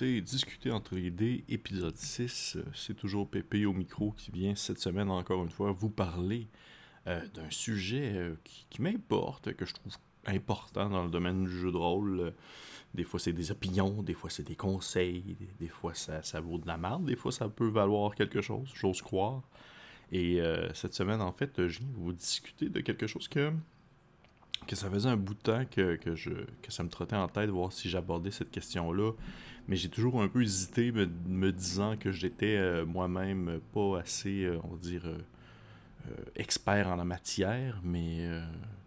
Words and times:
Discuter 0.00 0.70
entre 0.70 0.94
les 0.94 1.10
dés, 1.10 1.44
épisode 1.50 1.94
6. 1.94 2.56
C'est 2.74 2.96
toujours 2.96 3.28
Pépé 3.28 3.66
au 3.66 3.74
micro 3.74 4.12
qui 4.12 4.30
vient 4.30 4.54
cette 4.54 4.78
semaine 4.78 5.10
encore 5.10 5.44
une 5.44 5.50
fois 5.50 5.72
vous 5.72 5.90
parler 5.90 6.48
euh, 7.06 7.20
d'un 7.34 7.50
sujet 7.50 8.12
euh, 8.14 8.34
qui, 8.44 8.80
m'importe, 8.80 9.52
que 9.52 9.66
je 9.66 9.74
trouve 9.74 9.92
important 10.24 10.88
dans 10.88 11.04
le 11.04 11.10
domaine 11.10 11.44
du 11.44 11.50
jeu 11.50 11.70
de 11.70 11.76
rôle. 11.76 12.32
Des 12.94 13.04
fois, 13.04 13.20
c'est 13.20 13.34
des 13.34 13.50
opinions, 13.50 14.02
des 14.02 14.14
fois, 14.14 14.30
c'est 14.30 14.42
des 14.42 14.56
conseils, 14.56 15.36
des, 15.58 15.68
fois, 15.68 15.92
ça, 15.92 16.40
vaut 16.40 16.56
de 16.56 16.66
la 16.66 16.78
merde, 16.78 17.04
des 17.04 17.16
fois, 17.16 17.30
ça 17.30 17.50
peut 17.50 17.68
valoir 17.68 18.14
quelque 18.14 18.40
chose, 18.40 18.70
j'ose 18.74 19.02
croire. 19.02 19.42
Et 20.12 20.40
euh, 20.40 20.72
cette 20.72 20.94
semaine, 20.94 21.20
en 21.20 21.32
fait, 21.32 21.68
je 21.68 21.80
viens 21.80 21.88
vous 21.92 22.14
discuter 22.14 22.70
de 22.70 22.80
quelque 22.80 23.06
chose 23.06 23.28
que 23.28 23.52
que 24.66 24.76
ça 24.76 24.88
faisait 24.90 25.08
un 25.08 25.16
bout 25.16 25.34
de 25.34 25.40
temps 25.40 25.64
que, 25.70 25.98
je, 26.14 26.30
que 26.62 26.70
ça 26.70 26.82
me 26.82 26.88
trottait 26.88 27.16
en 27.16 27.28
tête, 27.28 27.50
voir 27.50 27.72
si 27.72 27.88
j'abordais 27.88 28.30
cette 28.30 28.50
question-là. 28.50 29.12
Mais 29.68 29.76
j'ai 29.76 29.88
toujours 29.88 30.20
un 30.20 30.28
peu 30.28 30.42
hésité, 30.42 30.90
me, 30.92 31.52
disant 31.52 31.96
que 31.96 32.10
j'étais 32.10 32.56
euh, 32.56 32.84
moi-même 32.84 33.60
pas 33.72 34.00
assez, 34.00 34.44
euh, 34.44 34.58
on 34.64 34.68
va 34.68 34.76
dire, 34.78 35.02
euh, 35.06 36.12
expert 36.34 36.88
en 36.88 36.96
la 36.96 37.04
matière. 37.04 37.80
Mais 37.84 38.28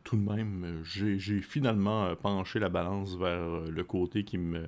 tout 0.03 0.17
de 0.17 0.21
même, 0.21 0.81
j'ai 0.83 1.41
finalement 1.41 2.15
penché 2.15 2.59
la 2.59 2.69
balance 2.69 3.15
vers 3.15 3.61
le 3.61 3.83
côté 3.83 4.23
qui 4.23 4.37
me, 4.37 4.67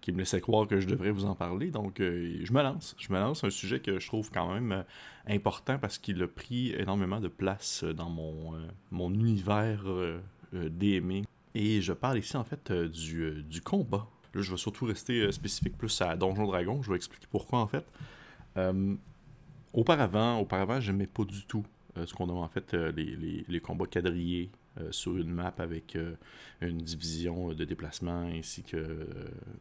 qui 0.00 0.12
me 0.12 0.18
laissait 0.18 0.40
croire 0.40 0.68
que 0.68 0.80
je 0.80 0.86
devrais 0.86 1.10
vous 1.10 1.24
en 1.24 1.34
parler. 1.34 1.70
Donc, 1.70 1.96
je 1.98 2.52
me 2.52 2.62
lance. 2.62 2.94
Je 2.98 3.12
me 3.12 3.18
lance 3.18 3.42
un 3.42 3.50
sujet 3.50 3.80
que 3.80 3.98
je 3.98 4.06
trouve 4.06 4.30
quand 4.30 4.52
même 4.52 4.84
important 5.26 5.78
parce 5.78 5.98
qu'il 5.98 6.22
a 6.22 6.28
pris 6.28 6.72
énormément 6.74 7.20
de 7.20 7.28
place 7.28 7.82
dans 7.84 8.10
mon, 8.10 8.54
mon 8.90 9.12
univers 9.12 9.82
euh, 10.54 10.68
DMing. 10.70 11.24
Et 11.54 11.80
je 11.80 11.92
parle 11.92 12.18
ici 12.18 12.36
en 12.36 12.44
fait 12.44 12.70
euh, 12.70 12.88
du, 12.88 13.22
euh, 13.22 13.42
du, 13.42 13.60
combat. 13.60 14.06
Là, 14.34 14.42
je 14.42 14.50
vais 14.50 14.56
surtout 14.56 14.84
rester 14.84 15.30
spécifique 15.32 15.76
plus 15.76 16.00
à 16.00 16.16
Donjon 16.16 16.46
Dragon. 16.46 16.82
Je 16.82 16.90
vais 16.90 16.96
expliquer 16.96 17.26
pourquoi 17.30 17.60
en 17.60 17.66
fait. 17.66 17.84
auparavant, 19.72 20.38
auparavant, 20.38 20.80
j'aimais 20.80 21.06
pas 21.06 21.24
du 21.24 21.44
tout 21.46 21.64
ce 22.04 22.12
qu'on 22.14 22.26
nomme 22.26 22.38
en 22.38 22.48
fait 22.48 22.74
les, 22.74 23.16
les, 23.16 23.44
les, 23.48 23.60
combats 23.60 23.86
quadrillés 23.86 24.50
sur 24.90 25.16
une 25.16 25.30
map 25.30 25.54
avec 25.58 25.96
une 26.60 26.78
division 26.78 27.52
de 27.54 27.64
déplacement 27.64 28.30
ainsi 28.32 28.62
que 28.62 29.08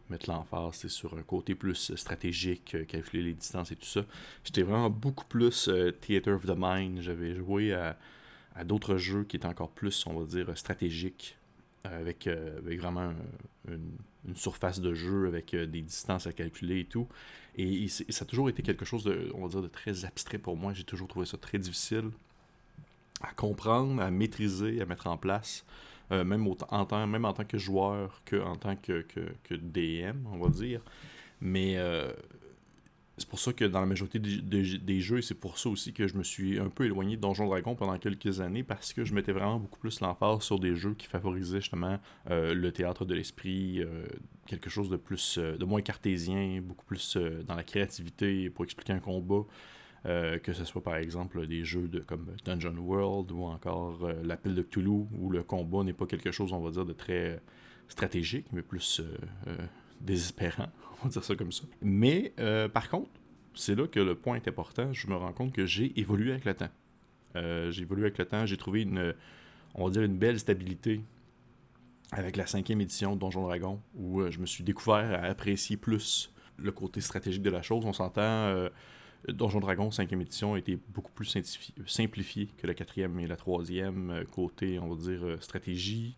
mettre 0.09 0.29
l'emphase 0.29 0.87
sur 0.87 1.17
un 1.17 1.23
côté 1.23 1.55
plus 1.55 1.95
stratégique, 1.95 2.75
calculer 2.87 3.23
les 3.23 3.33
distances 3.33 3.71
et 3.71 3.75
tout 3.75 3.85
ça. 3.85 4.01
J'étais 4.43 4.63
vraiment 4.63 4.89
beaucoup 4.89 5.25
plus 5.25 5.69
Theater 6.01 6.35
of 6.35 6.45
the 6.45 6.55
Mind. 6.55 7.01
J'avais 7.01 7.35
joué 7.35 7.73
à 7.73 7.97
à 8.57 8.63
d'autres 8.63 8.97
jeux 8.97 9.23
qui 9.23 9.37
étaient 9.37 9.47
encore 9.47 9.69
plus, 9.69 10.05
on 10.07 10.19
va 10.19 10.25
dire, 10.25 10.57
stratégiques, 10.57 11.37
euh, 11.85 11.99
avec, 11.99 12.27
euh, 12.27 12.57
avec 12.57 12.79
vraiment 12.79 13.13
une, 13.67 14.35
surface 14.35 14.81
de 14.81 14.93
jeu, 14.93 15.27
avec 15.27 15.53
euh, 15.53 15.65
des 15.65 15.81
distances 15.81 16.27
à 16.27 16.33
calculer 16.33 16.81
et 16.81 16.85
tout. 16.85 17.07
Et, 17.55 17.87
ça 17.87 18.23
a 18.23 18.25
toujours 18.25 18.49
été 18.49 18.61
quelque 18.61 18.83
chose 18.83 19.03
de, 19.03 19.31
on 19.35 19.43
va 19.43 19.47
dire, 19.47 19.61
de 19.61 19.67
très 19.67 20.03
abstrait 20.03 20.37
pour 20.39 20.57
moi. 20.57 20.73
J'ai 20.73 20.83
toujours 20.83 21.07
trouvé 21.07 21.25
ça 21.25 21.37
très 21.37 21.59
difficile 21.59 22.09
à 23.21 23.31
comprendre, 23.33 24.01
à 24.01 24.11
maîtriser, 24.11 24.81
à 24.81 24.85
mettre 24.85 25.07
en 25.07 25.17
place. 25.17 25.65
même, 26.11 26.45
en 26.47 26.55
tant, 26.85 27.45
que 27.45 27.57
joueur 27.57 28.21
que 28.25 28.35
en 28.35 28.55
tant 28.55 28.75
que 28.75 29.05
DM, 29.51 30.25
on 30.31 30.37
va 30.37 30.49
dire. 30.49 30.81
Mais 31.41 31.77
c'est 33.17 33.27
pour 33.27 33.39
ça 33.39 33.51
que 33.51 33.65
dans 33.65 33.79
la 33.79 33.87
majorité 33.87 34.19
des, 34.19 34.99
jeux, 34.99 35.17
et 35.17 35.21
c'est 35.23 35.39
pour 35.39 35.57
ça 35.57 35.69
aussi 35.69 35.91
que 35.91 36.07
je 36.07 36.15
me 36.15 36.23
suis 36.23 36.59
un 36.59 36.69
peu 36.69 36.85
éloigné 36.85 37.15
de 37.15 37.21
Donjon 37.21 37.47
Dragon 37.47 37.73
pendant 37.73 37.97
quelques 37.97 38.41
années, 38.41 38.61
parce 38.61 38.93
que 38.93 39.05
je 39.05 39.13
mettais 39.15 39.31
vraiment 39.31 39.59
beaucoup 39.59 39.79
plus 39.79 40.01
l'emphase 40.01 40.41
sur 40.41 40.59
des 40.59 40.75
jeux 40.75 40.93
qui 40.93 41.07
favorisaient 41.07 41.59
justement 41.59 41.99
euh, 42.29 42.53
le 42.53 42.71
théâtre 42.71 43.05
de 43.05 43.15
l'esprit, 43.15 43.81
euh, 43.81 44.05
quelque 44.45 44.69
chose 44.69 44.89
de 44.89 44.97
plus, 44.97 45.39
euh, 45.39 45.57
de 45.57 45.65
moins 45.65 45.81
cartésien, 45.81 46.61
beaucoup 46.61 46.85
plus 46.85 47.17
dans 47.47 47.55
la 47.55 47.63
créativité 47.63 48.51
pour 48.51 48.65
expliquer 48.65 48.93
un 48.93 48.99
combat. 48.99 49.45
que 50.05 50.53
ce 50.53 50.63
soit 50.63 50.83
par 50.83 50.95
exemple 50.95 51.47
des 51.47 51.65
jeux 51.65 51.87
de, 51.87 51.99
comme 51.99 52.27
Dungeon 52.45 52.77
World 52.77 53.31
ou 53.31 53.43
encore 53.43 54.09
La 54.23 54.37
Pile 54.37 54.53
de 54.53 54.61
Cthulhu, 54.61 55.07
où 55.19 55.31
le 55.31 55.41
combat 55.43 55.83
n'est 55.83 55.91
pas 55.91 56.05
quelque 56.05 56.31
chose, 56.31 56.53
on 56.53 56.59
va 56.59 56.69
dire, 56.69 56.85
de 56.85 56.93
très 56.93 57.41
stratégique, 57.89 58.45
mais 58.53 58.61
plus 58.61 59.01
désespérant, 60.01 60.69
on 61.01 61.05
va 61.05 61.09
dire 61.09 61.23
ça 61.23 61.35
comme 61.35 61.51
ça. 61.51 61.63
Mais 61.81 62.33
euh, 62.39 62.67
par 62.67 62.89
contre, 62.89 63.09
c'est 63.53 63.75
là 63.75 63.87
que 63.87 63.99
le 63.99 64.15
point 64.15 64.35
est 64.35 64.47
important. 64.47 64.91
Je 64.93 65.07
me 65.07 65.15
rends 65.15 65.33
compte 65.33 65.53
que 65.53 65.65
j'ai 65.65 65.97
évolué 65.99 66.31
avec 66.31 66.45
le 66.45 66.53
temps. 66.53 66.69
Euh, 67.35 67.71
j'ai 67.71 67.83
évolué 67.83 68.03
avec 68.03 68.17
le 68.17 68.25
temps. 68.25 68.45
J'ai 68.45 68.57
trouvé 68.57 68.83
une, 68.83 69.13
on 69.75 69.85
va 69.85 69.91
dire, 69.91 70.03
une 70.03 70.17
belle 70.17 70.39
stabilité 70.39 71.01
avec 72.11 72.37
la 72.37 72.47
cinquième 72.47 72.79
édition 72.81 73.15
de 73.15 73.19
Donjon 73.19 73.43
Dragon, 73.43 73.81
où 73.95 74.21
euh, 74.21 74.31
je 74.31 74.39
me 74.39 74.45
suis 74.45 74.63
découvert 74.63 75.23
à 75.23 75.25
apprécier 75.25 75.75
plus 75.75 76.31
le 76.57 76.71
côté 76.71 77.01
stratégique 77.01 77.43
de 77.43 77.49
la 77.49 77.61
chose. 77.61 77.85
On 77.85 77.93
s'entend, 77.93 78.67
Donjon 79.27 79.59
Dragon 79.59 79.91
cinquième 79.91 80.21
édition 80.21 80.55
a 80.55 80.57
été 80.57 80.79
beaucoup 80.89 81.11
plus 81.11 81.37
simplifié 81.85 82.47
que 82.57 82.65
la 82.65 82.73
quatrième 82.73 83.19
et 83.19 83.27
la 83.27 83.35
troisième, 83.35 84.23
côté, 84.31 84.79
on 84.79 84.87
va 84.87 84.95
dire, 84.95 85.37
stratégie, 85.39 86.15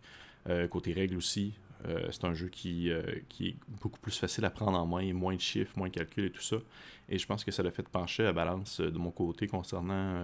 côté 0.70 0.94
règles 0.94 1.18
aussi. 1.18 1.52
Euh, 1.86 2.08
c'est 2.10 2.24
un 2.24 2.34
jeu 2.34 2.48
qui, 2.48 2.90
euh, 2.90 3.02
qui 3.28 3.48
est 3.48 3.56
beaucoup 3.80 3.98
plus 4.00 4.16
facile 4.16 4.44
à 4.44 4.50
prendre 4.50 4.78
en 4.78 4.86
main, 4.86 5.12
moins 5.12 5.34
de 5.34 5.40
chiffres, 5.40 5.72
moins 5.76 5.88
de 5.88 5.94
calculs 5.94 6.26
et 6.26 6.30
tout 6.30 6.42
ça. 6.42 6.56
Et 7.08 7.18
je 7.18 7.26
pense 7.26 7.44
que 7.44 7.50
ça 7.50 7.62
l'a 7.62 7.70
fait 7.70 7.88
pencher 7.88 8.22
la 8.22 8.32
balance 8.32 8.80
euh, 8.80 8.90
de 8.90 8.98
mon 8.98 9.10
côté 9.10 9.46
concernant 9.46 10.20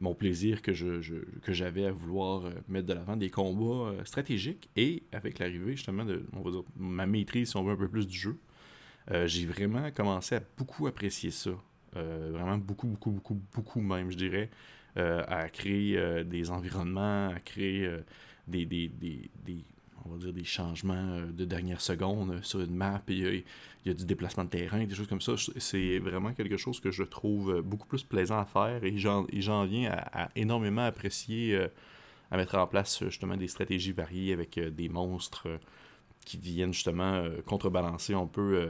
mon 0.00 0.14
plaisir 0.14 0.60
que, 0.60 0.72
je, 0.72 1.00
que 1.42 1.52
j'avais 1.52 1.86
à 1.86 1.92
vouloir 1.92 2.50
mettre 2.68 2.88
de 2.88 2.94
l'avant 2.94 3.16
des 3.16 3.30
combats 3.30 3.92
stratégiques. 4.04 4.68
Et 4.74 5.04
avec 5.12 5.38
l'arrivée 5.38 5.76
justement 5.76 6.04
de 6.04 6.24
on 6.32 6.64
ma 6.76 7.06
maîtrise, 7.06 7.50
si 7.50 7.56
on 7.56 7.62
veut, 7.62 7.74
un 7.74 7.76
peu 7.76 7.88
plus 7.88 8.08
du 8.08 8.18
jeu, 8.18 8.36
j'ai 9.26 9.46
vraiment 9.46 9.88
commencé 9.92 10.34
à 10.34 10.42
beaucoup 10.58 10.88
apprécier 10.88 11.30
ça. 11.30 11.52
vraiment 11.94 12.58
beaucoup, 12.58 12.88
beaucoup, 12.88 13.12
beaucoup, 13.12 13.40
beaucoup 13.54 13.80
même, 13.80 14.10
je 14.10 14.16
dirais. 14.16 14.50
à 14.96 15.48
créer 15.48 16.24
des 16.24 16.50
environnements, 16.50 17.28
à 17.28 17.38
créer 17.38 17.88
des, 18.48 18.66
des, 18.66 19.30
on 20.04 20.10
va 20.10 20.18
dire, 20.18 20.32
des 20.32 20.44
changements 20.44 20.94
euh, 20.94 21.26
de 21.26 21.44
dernière 21.44 21.80
seconde 21.80 22.32
euh, 22.32 22.42
sur 22.42 22.60
une 22.60 22.74
map, 22.74 23.02
et 23.08 23.12
il 23.12 23.44
y, 23.86 23.90
a 23.90 23.94
du 23.94 24.04
déplacement 24.04 24.44
de 24.44 24.50
terrain, 24.50 24.84
des 24.84 24.94
choses 24.94 25.06
comme 25.06 25.20
ça. 25.20 25.34
C'est 25.56 25.98
vraiment 25.98 26.32
quelque 26.32 26.56
chose 26.56 26.80
que 26.80 26.90
je 26.90 27.02
trouve 27.02 27.56
euh, 27.56 27.62
beaucoup 27.62 27.86
plus 27.86 28.02
plaisant 28.02 28.38
à 28.38 28.44
faire 28.44 28.84
et 28.84 28.96
j'en 28.98 29.64
viens 29.64 29.92
à, 30.12 30.28
énormément 30.36 30.84
apprécier 30.84 31.58
à 32.30 32.36
mettre 32.36 32.56
en 32.56 32.66
place 32.66 33.04
justement 33.04 33.36
des 33.36 33.48
stratégies 33.48 33.92
variées 33.92 34.32
avec 34.32 34.58
des 34.58 34.88
monstres 34.88 35.48
qui 36.24 36.38
viennent 36.38 36.72
justement 36.72 37.24
contrebalancer 37.46 38.14
un 38.14 38.26
peu 38.26 38.68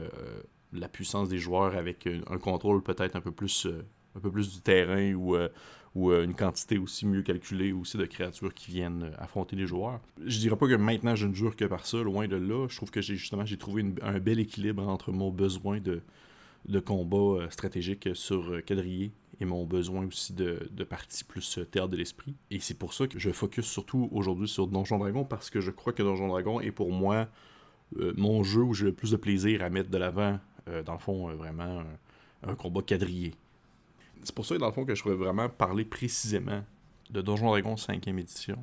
la 0.73 0.87
puissance 0.87 1.29
des 1.29 1.37
joueurs 1.37 1.75
avec 1.75 2.07
un 2.07 2.37
contrôle 2.37 2.83
peut-être 2.83 3.15
un 3.15 3.21
peu 3.21 3.31
plus 3.31 3.67
un 4.15 4.19
peu 4.19 4.31
plus 4.31 4.53
du 4.53 4.61
terrain 4.61 5.13
ou 5.13 5.35
ou 5.95 6.11
euh, 6.11 6.23
une 6.25 6.35
quantité 6.35 6.77
aussi 6.77 7.05
mieux 7.05 7.21
calculée 7.21 7.71
aussi 7.71 7.97
de 7.97 8.05
créatures 8.05 8.53
qui 8.53 8.71
viennent 8.71 9.03
euh, 9.03 9.11
affronter 9.17 9.55
les 9.55 9.65
joueurs. 9.65 10.01
Je 10.23 10.37
dirais 10.39 10.57
pas 10.57 10.67
que 10.67 10.75
maintenant 10.75 11.15
je 11.15 11.25
ne 11.25 11.33
jure 11.33 11.55
que 11.55 11.65
par 11.65 11.85
ça, 11.85 11.97
loin 12.03 12.27
de 12.27 12.35
là. 12.35 12.67
Je 12.69 12.75
trouve 12.75 12.91
que 12.91 13.01
j'ai 13.01 13.15
justement 13.15 13.45
j'ai 13.45 13.57
trouvé 13.57 13.85
un 14.01 14.19
bel 14.19 14.39
équilibre 14.39 14.87
entre 14.87 15.11
mon 15.11 15.31
besoin 15.31 15.79
de, 15.79 16.01
de 16.67 16.79
combat 16.79 17.43
euh, 17.43 17.49
stratégique 17.49 18.09
sur 18.13 18.63
quadrillé 18.65 19.11
et 19.39 19.45
mon 19.45 19.65
besoin 19.65 20.05
aussi 20.05 20.33
de, 20.33 20.69
de 20.69 20.83
partie 20.83 21.23
plus 21.23 21.59
terre 21.71 21.87
de 21.87 21.97
l'esprit. 21.97 22.35
Et 22.51 22.59
c'est 22.59 22.77
pour 22.77 22.93
ça 22.93 23.07
que 23.07 23.17
je 23.17 23.31
focus 23.31 23.65
surtout 23.65 24.09
aujourd'hui 24.11 24.47
sur 24.47 24.67
Donjon 24.67 24.97
Dragon 24.97 25.23
parce 25.23 25.49
que 25.49 25.61
je 25.61 25.71
crois 25.71 25.93
que 25.93 26.03
Donjon 26.03 26.27
Dragon 26.27 26.61
est 26.61 26.71
pour 26.71 26.91
moi 26.91 27.27
mon 28.17 28.43
jeu 28.43 28.61
où 28.61 28.73
j'ai 28.73 28.85
le 28.85 28.93
plus 28.93 29.11
de 29.11 29.15
plaisir 29.15 29.61
à 29.61 29.69
mettre 29.69 29.89
de 29.89 29.97
l'avant, 29.97 30.39
dans 30.85 30.93
le 30.93 30.99
fond, 30.99 31.33
vraiment 31.35 31.83
un 32.43 32.55
combat 32.55 32.81
quadrillé 32.81 33.35
c'est 34.25 34.35
pour 34.35 34.45
ça, 34.45 34.57
dans 34.57 34.65
le 34.65 34.71
fond, 34.71 34.85
que 34.85 34.95
je 34.95 35.03
voudrais 35.03 35.17
vraiment 35.17 35.49
parler 35.49 35.85
précisément 35.85 36.63
de 37.11 37.21
Donjon 37.21 37.47
Dragon 37.47 37.75
5e 37.75 38.17
édition. 38.17 38.57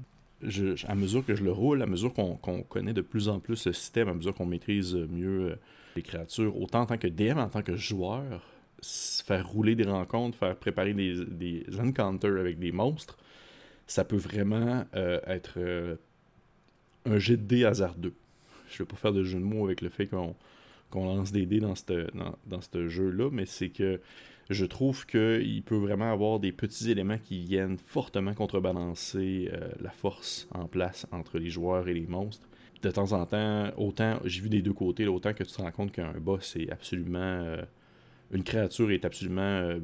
à 0.88 0.94
mesure 0.94 1.24
que 1.24 1.34
je 1.36 1.44
le 1.44 1.52
roule, 1.52 1.82
à 1.82 1.86
mesure 1.86 2.12
qu'on 2.12 2.36
connaît 2.62 2.92
de 2.92 3.00
plus 3.00 3.28
en 3.28 3.38
plus 3.38 3.66
le 3.66 3.72
système, 3.72 4.08
à 4.08 4.14
mesure 4.14 4.34
qu'on 4.34 4.46
maîtrise 4.46 4.94
mieux 4.94 5.52
euh, 5.52 5.56
les 5.94 6.02
créatures, 6.02 6.60
autant 6.60 6.80
en 6.80 6.86
tant 6.86 6.98
que 6.98 7.06
DM, 7.06 7.38
en 7.38 7.48
tant 7.48 7.62
que 7.62 7.76
joueur, 7.76 8.42
faire 8.82 9.48
rouler 9.48 9.76
des 9.76 9.84
rencontres, 9.84 10.36
faire 10.36 10.56
préparer 10.56 10.94
des, 10.94 11.64
encounters 11.78 12.38
avec 12.38 12.58
des 12.58 12.72
monstres, 12.72 13.16
ça 13.86 14.04
peut 14.04 14.16
vraiment 14.16 14.84
euh, 14.96 15.20
être 15.26 15.54
euh, 15.58 15.94
un 17.04 17.18
jet 17.18 17.36
de 17.36 17.42
dés 17.42 17.64
hasardeux. 17.64 18.14
Je 18.68 18.74
ne 18.74 18.78
vais 18.78 18.84
pas 18.86 18.96
faire 18.96 19.12
de 19.12 19.22
jeu 19.22 19.38
de 19.38 19.44
mots 19.44 19.64
avec 19.64 19.80
le 19.80 19.90
fait 19.90 20.08
qu'on 20.08 20.34
lance 20.94 21.30
des 21.30 21.46
dés 21.46 21.60
dans 21.60 21.74
ce 21.76 22.88
jeu-là, 22.88 23.28
mais 23.30 23.46
c'est 23.46 23.68
que 23.68 24.00
je 24.52 24.64
trouve 24.64 25.06
qu'il 25.06 25.62
peut 25.62 25.76
vraiment 25.76 26.12
avoir 26.12 26.40
des 26.40 26.52
petits 26.52 26.90
éléments 26.90 27.18
qui 27.18 27.44
viennent 27.44 27.78
fortement 27.78 28.34
contrebalancer 28.34 29.50
euh, 29.52 29.70
la 29.80 29.90
force 29.90 30.48
en 30.52 30.66
place 30.66 31.06
entre 31.12 31.38
les 31.38 31.50
joueurs 31.50 31.88
et 31.88 31.94
les 31.94 32.06
monstres. 32.06 32.48
De 32.82 32.90
temps 32.90 33.12
en 33.12 33.26
temps, 33.26 33.70
autant 33.76 34.18
j'ai 34.24 34.40
vu 34.40 34.48
des 34.48 34.62
deux 34.62 34.72
côtés, 34.72 35.06
autant 35.06 35.32
que 35.32 35.44
tu 35.44 35.52
te 35.52 35.62
rends 35.62 35.70
compte 35.70 35.92
qu'un 35.92 36.12
boss 36.12 36.56
est 36.56 36.70
absolument. 36.70 37.18
Euh, 37.18 37.62
une 38.30 38.42
créature 38.42 38.90
est 38.90 39.04
absolument. 39.04 39.40
Euh, 39.42 39.80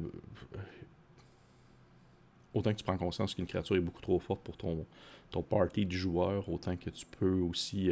autant 2.53 2.71
que 2.71 2.77
tu 2.77 2.83
prends 2.83 2.97
conscience 2.97 3.35
qu'une 3.35 3.45
créature 3.45 3.75
est 3.75 3.81
beaucoup 3.81 4.01
trop 4.01 4.19
forte 4.19 4.43
pour 4.43 4.57
ton, 4.57 4.85
ton 5.31 5.43
party 5.43 5.85
du 5.85 5.97
joueur, 5.97 6.49
autant 6.49 6.75
que 6.75 6.89
tu 6.89 7.05
peux 7.05 7.39
aussi 7.39 7.91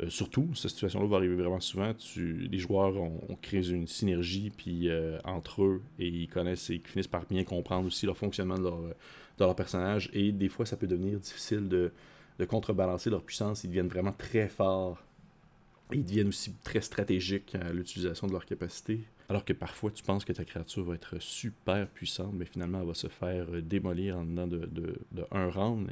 euh, 0.00 0.08
surtout, 0.10 0.54
cette 0.54 0.70
situation-là 0.70 1.06
va 1.06 1.16
arriver 1.16 1.34
vraiment 1.34 1.60
souvent. 1.60 1.92
Tu, 1.94 2.48
les 2.50 2.58
joueurs 2.58 2.96
ont, 2.96 3.36
créé 3.42 3.68
une 3.68 3.88
synergie 3.88 4.50
puis 4.56 4.88
euh, 4.88 5.18
entre 5.24 5.62
eux 5.64 5.82
et 5.98 6.06
ils 6.06 6.28
connaissent 6.28 6.70
et 6.70 6.74
ils 6.74 6.86
finissent 6.86 7.08
par 7.08 7.26
bien 7.26 7.42
comprendre 7.44 7.86
aussi 7.86 8.06
le 8.06 8.14
fonctionnement 8.14 8.58
de 8.58 8.62
leur, 8.62 8.78
de 8.80 9.44
leur 9.44 9.56
personnage. 9.56 10.08
Et 10.12 10.30
des 10.30 10.48
fois, 10.48 10.66
ça 10.66 10.76
peut 10.76 10.86
devenir 10.86 11.18
difficile 11.18 11.68
de, 11.68 11.90
de 12.38 12.44
contrebalancer 12.44 13.10
leur 13.10 13.22
puissance. 13.22 13.64
Ils 13.64 13.68
deviennent 13.68 13.88
vraiment 13.88 14.12
très 14.12 14.48
forts. 14.48 15.02
Ils 15.92 16.04
deviennent 16.04 16.28
aussi 16.28 16.52
très 16.62 16.80
stratégiques 16.80 17.56
à 17.56 17.72
l'utilisation 17.72 18.28
de 18.28 18.32
leurs 18.32 18.46
capacités. 18.46 19.00
Alors 19.28 19.44
que 19.44 19.52
parfois, 19.52 19.90
tu 19.90 20.02
penses 20.02 20.24
que 20.24 20.32
ta 20.32 20.44
créature 20.44 20.84
va 20.84 20.94
être 20.94 21.20
super 21.20 21.88
puissante, 21.88 22.32
mais 22.34 22.44
finalement, 22.44 22.80
elle 22.80 22.86
va 22.86 22.94
se 22.94 23.08
faire 23.08 23.46
démolir 23.62 24.18
en 24.18 24.24
dedans 24.24 24.46
de, 24.46 24.58
de, 24.66 24.98
de 25.12 25.24
un 25.32 25.50
round. 25.50 25.90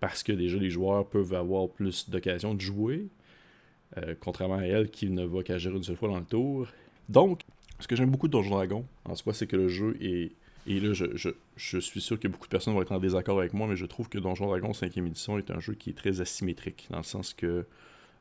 Parce 0.00 0.22
que 0.22 0.32
déjà, 0.32 0.58
les 0.58 0.70
joueurs 0.70 1.06
peuvent 1.06 1.34
avoir 1.34 1.68
plus 1.68 2.08
d'occasions 2.08 2.54
de 2.54 2.60
jouer 2.60 3.08
euh, 3.98 4.14
contrairement 4.18 4.56
à 4.56 4.64
elle 4.64 4.90
qui 4.90 5.10
ne 5.10 5.24
va 5.24 5.42
qu'agir 5.42 5.74
une 5.76 5.82
seule 5.82 5.96
fois 5.96 6.08
dans 6.08 6.18
le 6.18 6.24
tour. 6.24 6.68
Donc, 7.08 7.42
ce 7.78 7.88
que 7.88 7.96
j'aime 7.96 8.10
beaucoup 8.10 8.28
de 8.28 8.32
Donjon 8.32 8.50
Dragon, 8.50 8.86
en 9.04 9.14
soi, 9.14 9.34
c'est 9.34 9.46
que 9.46 9.56
le 9.56 9.68
jeu 9.68 9.96
est. 10.00 10.32
Et 10.66 10.78
là, 10.78 10.92
je, 10.92 11.30
suis 11.56 12.00
sûr 12.00 12.20
que 12.20 12.28
beaucoup 12.28 12.46
de 12.46 12.50
personnes 12.50 12.72
vont 12.72 12.82
être 12.82 12.92
en 12.92 13.00
désaccord 13.00 13.40
avec 13.40 13.52
moi, 13.52 13.66
mais 13.66 13.74
je 13.74 13.84
trouve 13.84 14.08
que 14.08 14.18
Donjon 14.18 14.46
Dragon 14.46 14.70
5e 14.70 15.06
édition 15.06 15.36
est 15.36 15.50
un 15.50 15.58
jeu 15.58 15.74
qui 15.74 15.90
est 15.90 15.94
très 15.94 16.20
asymétrique, 16.20 16.86
dans 16.90 16.98
le 16.98 17.02
sens 17.02 17.34
que 17.34 17.66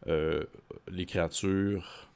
euh, 0.08 0.44
les 0.92 1.06
créatures, 1.06 2.10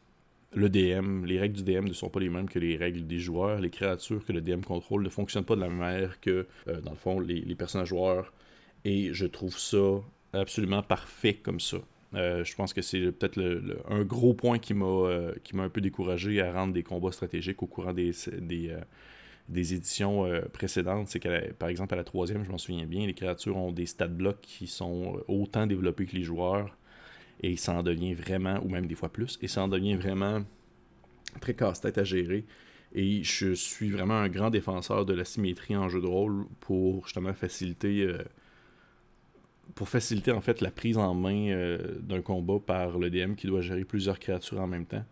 le 0.55 0.67
DM, 0.67 1.25
les 1.25 1.39
règles 1.39 1.61
du 1.61 1.63
DM 1.63 1.85
ne 1.85 1.93
sont 1.93 2.09
pas 2.09 2.19
les 2.19 2.29
mêmes 2.29 2.49
que 2.49 2.57
les 2.57 2.75
règles 2.75 3.05
des 3.05 3.19
joueurs. 3.19 3.59
Les 3.61 3.69
créatures 3.69 4.25
que 4.25 4.33
le 4.33 4.41
DM 4.41 4.61
contrôle 4.61 5.03
ne 5.03 5.09
fonctionnent 5.09 5.45
pas 5.45 5.55
de 5.55 5.61
la 5.61 5.67
même 5.67 5.77
manière 5.77 6.19
que, 6.19 6.47
euh, 6.67 6.81
dans 6.81 6.91
le 6.91 6.97
fond, 6.97 7.19
les, 7.19 7.41
les 7.41 7.55
personnages 7.55 7.89
joueurs. 7.89 8.33
Et 8.83 9.13
je 9.13 9.27
trouve 9.27 9.57
ça 9.59 10.01
absolument 10.33 10.81
parfait 10.81 11.35
comme 11.35 11.59
ça. 11.59 11.77
Euh, 12.15 12.43
je 12.43 12.55
pense 12.55 12.73
que 12.73 12.81
c'est 12.81 13.11
peut-être 13.11 13.41
un 13.89 14.03
gros 14.03 14.33
point 14.33 14.57
qui 14.57 14.73
m'a 14.73 14.85
euh, 14.85 15.33
qui 15.43 15.55
m'a 15.55 15.63
un 15.63 15.69
peu 15.69 15.81
découragé 15.81 16.41
à 16.41 16.53
rendre 16.53 16.73
des 16.73 16.83
combats 16.83 17.11
stratégiques 17.11 17.61
au 17.61 17.67
courant 17.67 17.93
des, 17.93 18.11
des, 18.39 18.69
euh, 18.69 18.79
éditions 19.53 20.25
précédentes. 20.53 21.09
C'est 21.09 21.19
que, 21.19 21.51
par 21.53 21.69
exemple, 21.69 21.93
à 21.93 21.97
la 21.97 22.03
troisième, 22.03 22.45
je 22.45 22.51
m'en 22.51 22.57
souviens 22.57 22.85
bien, 22.85 23.05
les 23.05 23.13
créatures 23.13 23.57
ont 23.57 23.71
des 23.71 23.85
stat 23.85 24.07
blocks 24.07 24.41
qui 24.41 24.67
sont 24.67 25.21
autant 25.27 25.67
développés 25.67 26.05
que 26.05 26.15
les 26.15 26.23
joueurs. 26.23 26.77
Et 27.41 27.57
ça 27.57 27.73
en 27.73 27.83
devient 27.83 28.13
vraiment, 28.13 28.59
ou 28.63 28.69
même 28.69 28.87
des 28.87 28.95
fois 28.95 29.09
plus, 29.11 29.37
et 29.41 29.49
ça 29.49 29.63
en 29.63 29.67
devient 29.67 29.95
vraiment 29.95 30.41
très 31.41 31.53
casse-tête 31.53 31.97
à 31.97 32.05
gérer. 32.05 32.45
Et 32.93 33.23
je 33.23 33.53
suis 33.53 33.91
vraiment 33.91 34.13
un 34.13 34.29
grand 34.29 34.49
défenseur 34.49 35.05
de 35.05 35.13
la 35.13 35.25
symétrie 35.25 35.75
en 35.75 35.89
jeu 35.89 35.99
de 35.99 36.07
rôle 36.07 36.45
pour 36.61 37.03
justement 37.03 37.33
faciliter 37.33 38.07
pour 39.73 39.89
faciliter 39.89 40.31
en 40.31 40.41
fait 40.41 40.61
la 40.61 40.71
prise 40.71 40.97
en 40.97 41.13
main 41.13 41.49
euh, 41.49 41.99
d'un 41.99 42.21
combat 42.21 42.59
par 42.65 42.99
le 42.99 43.09
DM 43.09 43.33
qui 43.33 43.47
doit 43.47 43.61
gérer 43.61 43.83
plusieurs 43.83 44.19
créatures 44.19 44.61
en 44.61 44.67
même 44.67 44.85
temps. 44.85 45.03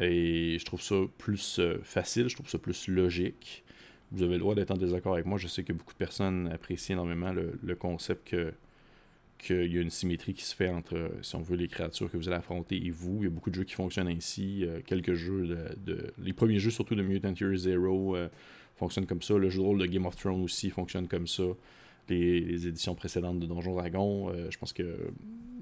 Et 0.00 0.56
je 0.58 0.64
trouve 0.64 0.80
ça 0.80 0.96
plus 1.18 1.58
euh, 1.58 1.78
facile, 1.82 2.28
je 2.28 2.34
trouve 2.34 2.48
ça 2.48 2.58
plus 2.58 2.88
logique. 2.88 3.64
Vous 4.12 4.22
avez 4.22 4.34
le 4.34 4.38
droit 4.40 4.54
d'être 4.54 4.70
en 4.70 4.76
désaccord 4.76 5.12
avec 5.12 5.26
moi. 5.26 5.38
Je 5.38 5.46
sais 5.46 5.62
que 5.62 5.72
beaucoup 5.72 5.92
de 5.92 5.98
personnes 5.98 6.48
apprécient 6.52 6.94
énormément 6.94 7.32
le, 7.32 7.74
concept 7.76 8.28
que 8.28 8.52
qu'il 9.38 9.72
y 9.72 9.78
a 9.78 9.80
une 9.80 9.90
symétrie 9.90 10.34
qui 10.34 10.44
se 10.44 10.54
fait 10.54 10.68
entre, 10.68 11.12
si 11.22 11.34
on 11.34 11.40
veut, 11.40 11.56
les 11.56 11.68
créatures 11.68 12.10
que 12.10 12.18
vous 12.18 12.28
allez 12.28 12.36
affronter 12.36 12.76
et 12.76 12.90
vous. 12.90 13.18
Il 13.20 13.24
y 13.24 13.26
a 13.26 13.30
beaucoup 13.30 13.48
de 13.48 13.54
jeux 13.54 13.64
qui 13.64 13.72
fonctionnent 13.72 14.08
ainsi. 14.08 14.66
Euh, 14.66 14.80
quelques 14.84 15.14
jeux 15.14 15.56
de, 15.78 16.12
Les 16.18 16.34
premiers 16.34 16.58
jeux, 16.58 16.70
surtout 16.70 16.94
de 16.94 17.02
Mutant 17.02 17.32
Year 17.32 17.56
Zero, 17.56 18.16
fonctionnent 18.76 19.06
comme 19.06 19.22
ça. 19.22 19.38
Le 19.38 19.48
jeu 19.48 19.60
de 19.60 19.64
rôle 19.64 19.78
de 19.78 19.86
Game 19.86 20.06
of 20.06 20.16
Thrones 20.16 20.42
aussi 20.42 20.70
fonctionne 20.70 21.06
comme 21.08 21.26
ça 21.26 21.44
les, 22.08 22.66
éditions 22.66 22.94
précédentes 22.94 23.40
de 23.40 23.46
Donjon 23.46 23.74
Dragon. 23.74 24.30
Euh, 24.30 24.48
je 24.50 24.58
pense 24.58 24.72
que 24.72 25.10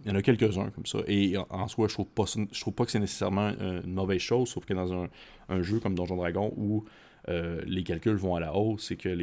il 0.05 0.11
y 0.11 0.15
en 0.15 0.17
a 0.17 0.23
quelques-uns 0.23 0.71
comme 0.71 0.87
ça. 0.87 1.01
Et 1.09 1.37
en, 1.37 1.69
soi, 1.69 1.89
je 1.89 1.95
trouve 1.95 2.07
pas, 2.07 2.25
je 2.27 2.61
trouve 2.61 2.73
pas 2.73 2.85
que 2.85 2.93
c'est 2.93 3.01
nécessairement 3.01 3.51
une 3.59 3.93
mauvaise 3.93 4.21
chose, 4.21 4.49
sauf 4.49 4.65
que 4.65 4.73
dans 4.73 4.93
un, 4.93 5.63
jeu 5.63 5.81
comme 5.81 5.97
Donjon 5.97 6.17
Dragon 6.17 6.53
où 6.57 6.85
euh, 7.29 7.61
les 7.67 7.83
calculs 7.83 8.15
vont 8.15 8.37
à 8.37 8.41
la 8.41 8.55
hausse 8.55 8.93
et 8.93 8.97
que 8.97 9.15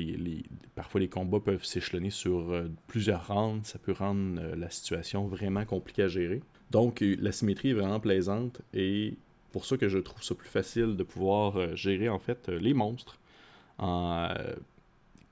parfois 0.76 1.00
les 1.00 1.08
combats 1.08 1.40
peuvent 1.40 1.64
s'échelonner 1.64 2.10
sur 2.10 2.52
euh, 2.52 2.70
plusieurs 2.88 3.26
rounds, 3.28 3.66
ça 3.66 3.80
peut 3.80 3.94
rendre 3.94 4.42
la 4.56 4.70
situation 4.70 5.26
vraiment 5.28 5.66
compliquée 5.66 6.04
à 6.04 6.08
gérer. 6.10 6.42
Donc 6.72 7.02
la 7.02 7.32
symétrie 7.32 7.70
est 7.70 7.74
vraiment 7.74 8.02
plaisante 8.02 8.62
et 8.74 9.18
pour 9.54 9.66
ça 9.66 9.78
que 9.78 9.88
je 9.88 9.98
trouve 9.98 10.22
ça 10.24 10.36
plus 10.36 10.50
facile 10.50 10.98
de 10.98 11.04
pouvoir 11.04 11.76
gérer 11.76 12.10
en 12.10 12.20
fait 12.20 12.50
les 12.50 12.74
monstres 12.74 13.18
en 13.78 14.30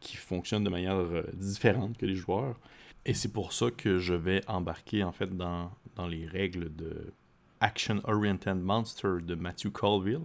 qui 0.04 0.18
fonctionne 0.18 0.64
de 0.64 0.70
manière 0.70 0.98
euh, 0.98 1.24
différente 1.34 1.98
que 1.98 2.06
les 2.06 2.16
joueurs. 2.16 2.60
Et 3.06 3.14
c'est 3.14 3.32
pour 3.32 3.54
ça 3.54 3.72
que 3.72 3.98
je 3.98 4.14
vais 4.14 4.42
embarquer 4.48 5.04
en 5.04 5.12
fait 5.12 5.36
dans, 5.36 5.72
dans 5.96 6.08
les 6.08 6.28
règles 6.28 6.74
de 6.76 7.14
Action 7.60 8.02
Oriented 8.04 8.58
Monster 8.58 9.16
de 9.22 9.36
Matthew 9.36 9.72
Colville. 9.72 10.22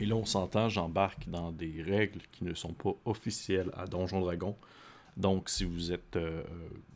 Et 0.00 0.06
là, 0.06 0.16
on 0.16 0.24
s'entend, 0.24 0.68
j'embarque 0.68 1.28
dans 1.28 1.52
des 1.52 1.82
règles 1.82 2.20
qui 2.32 2.44
ne 2.44 2.54
sont 2.54 2.72
pas 2.72 2.94
officielles 3.04 3.70
à 3.76 3.86
Donjon 3.86 4.20
Dragon. 4.20 4.56
Donc, 5.16 5.48
si 5.48 5.64
vous 5.64 5.92
êtes, 5.92 6.16
euh, 6.16 6.42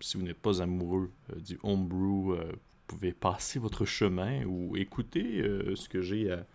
si 0.01 0.17
vous 0.17 0.23
n'êtes 0.23 0.41
pas 0.41 0.63
amoureux 0.63 1.11
euh, 1.31 1.41
du 1.41 1.59
homebrew, 1.63 2.37
vous 2.37 2.57
pouvez 2.87 3.13
passer 3.13 3.59
votre 3.59 3.85
chemin 3.85 4.45
ou 4.45 4.77
écouter 4.77 5.43
ce 5.75 5.89
que 5.89 6.03
j'ai 6.03 6.31
à, 6.31 6.47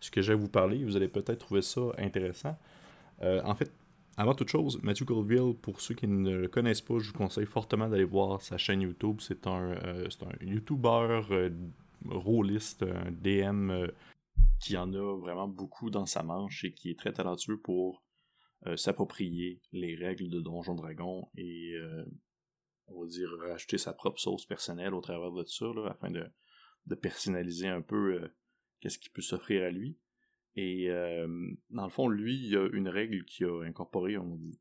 ce 0.00 0.10
que 0.10 0.20
j'ai 0.20 0.32
à 0.32 0.36
vous 0.36 0.48
parler. 0.48 0.84
Vous 0.84 0.96
allez 0.96 1.08
peut-être 1.08 1.38
trouver 1.38 1.62
ça 1.62 1.80
intéressant. 1.96 2.58
en 3.22 3.54
fait, 3.54 3.70
avant 4.18 4.34
toute 4.34 4.48
chose, 4.48 4.80
Matthew 4.82 5.04
Colville, 5.04 5.54
pour 5.60 5.82
ceux 5.82 5.94
qui 5.94 6.06
ne 6.06 6.36
le 6.36 6.48
connaissent 6.48 6.80
pas, 6.80 6.98
je 6.98 7.08
vous 7.08 7.18
conseille 7.18 7.44
fortement 7.44 7.88
d'aller 7.88 8.04
voir 8.04 8.40
sa 8.40 8.56
chaîne 8.56 8.80
YouTube. 8.80 9.18
C'est 9.20 9.46
un, 9.46 9.72
euh, 9.72 10.08
un 10.22 10.46
YouTuber 10.46 11.20
euh, 11.30 11.50
rôliste, 12.06 12.82
un 12.82 13.10
DM 13.10 13.70
euh, 13.70 13.88
qui 14.58 14.76
en 14.78 14.90
a 14.94 15.18
vraiment 15.18 15.48
beaucoup 15.48 15.90
dans 15.90 16.06
sa 16.06 16.22
manche 16.22 16.64
et 16.64 16.72
qui 16.72 16.90
est 16.90 16.98
très 16.98 17.12
talentueux 17.12 17.60
pour 17.60 18.02
s'approprier 18.74 19.60
les 19.70 19.94
règles 19.94 20.28
de 20.28 20.40
Donjon 20.40 20.74
Dragon 20.74 21.28
et, 21.36 21.76
on 22.88 23.00
va 23.00 23.06
dire, 23.06 23.28
rajouter 23.38 23.78
sa 23.78 23.92
propre 23.92 24.18
sauce 24.18 24.44
personnelle 24.44 24.92
au 24.92 25.00
travers 25.00 25.30
de 25.30 25.44
ça, 25.44 25.66
afin 25.88 26.10
de, 26.10 26.26
de 26.86 26.94
personnaliser 26.96 27.68
un 27.68 27.80
peu 27.82 28.28
qu'est-ce 28.80 28.98
qui 28.98 29.08
peut 29.08 29.22
s'offrir 29.22 29.62
à 29.62 29.70
lui. 29.70 29.96
Et 30.58 30.88
euh, 30.88 31.28
dans 31.68 31.84
le 31.84 31.90
fond, 31.90 32.08
lui, 32.08 32.34
il 32.34 32.48
y 32.48 32.56
a 32.56 32.66
une 32.72 32.88
règle 32.88 33.24
qui 33.26 33.44
a 33.44 33.62
incorporé, 33.62 34.16
on 34.16 34.36
dit, 34.36 34.58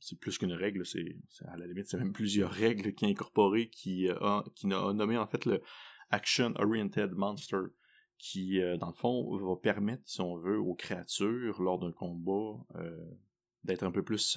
c'est 0.00 0.18
plus 0.18 0.36
qu'une 0.36 0.52
règle, 0.52 0.84
c'est 0.84 1.14
à 1.46 1.56
la 1.56 1.68
limite, 1.68 1.86
c'est 1.86 1.96
même 1.96 2.12
plusieurs 2.12 2.50
règles 2.50 2.92
qui 2.92 3.04
a 3.04 3.08
incorporé, 3.08 3.68
qui 3.68 4.08
a, 4.08 4.44
qui 4.56 4.66
a 4.66 4.92
nommé 4.92 5.16
en 5.16 5.28
fait 5.28 5.44
le 5.44 5.62
Action 6.10 6.54
Oriented 6.56 7.12
Monster, 7.12 7.60
qui, 8.18 8.60
euh, 8.60 8.76
dans 8.78 8.88
le 8.88 8.94
fond, 8.94 9.36
va 9.38 9.54
permettre, 9.54 10.02
si 10.06 10.20
on 10.20 10.38
veut, 10.38 10.58
aux 10.58 10.74
créatures, 10.74 11.62
lors 11.62 11.78
d'un 11.78 11.92
combat, 11.92 12.58
euh, 12.74 13.06
d'être 13.62 13.84
un 13.84 13.92
peu 13.92 14.02
plus 14.02 14.36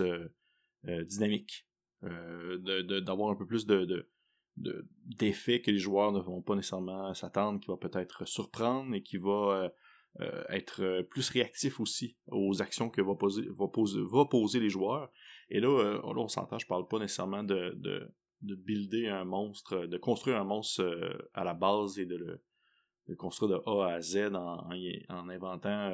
dynamique, 0.84 1.68
d'avoir 2.04 3.32
un 3.32 3.36
peu 3.36 3.48
plus 3.48 3.66
de, 3.66 4.08
d'effets 4.56 5.62
que 5.62 5.72
les 5.72 5.80
joueurs 5.80 6.12
ne 6.12 6.20
vont 6.20 6.44
pas 6.44 6.56
nécessairement 6.56 7.12
s'attendre, 7.16 7.60
qui 7.60 7.70
va 7.70 7.78
peut-être 7.78 8.28
surprendre 8.28 8.94
et 8.94 9.02
qui 9.02 9.18
va 9.18 9.72
euh, 10.20 10.44
être 10.50 10.84
euh, 10.84 11.04
plus 11.04 11.30
réactif 11.30 11.80
aussi 11.80 12.18
aux 12.28 12.62
actions 12.62 12.90
que 12.90 13.02
va 13.02 13.16
poser, 13.16 13.48
va 13.58 13.70
poser, 13.70 14.02
va 14.04 14.26
poser 14.26 14.60
les 14.60 14.70
joueurs. 14.70 15.10
Et 15.50 15.62
là, 15.62 15.70
euh, 15.70 16.02
on 16.04 16.28
s'entend, 16.28 16.60
je 16.60 16.68
parle 16.68 16.86
pas 16.90 17.00
nécessairement 17.00 17.44
de, 17.44 17.74
de, 17.78 18.14
de, 18.42 18.56
builder 18.56 19.08
un 19.08 19.24
monstre, 19.24 19.86
de 19.86 19.98
construire 19.98 20.36
un 20.36 20.44
monstre 20.44 21.30
à 21.34 21.46
la 21.46 21.54
base 21.54 21.98
et 21.98 22.06
de 22.06 22.18
le 22.18 23.16
construire 23.16 23.52
de 23.52 23.70
A 23.70 23.94
à 23.94 24.02
Z 24.02 24.36
en, 24.36 24.70
en, 24.70 25.30
inventant 25.30 25.92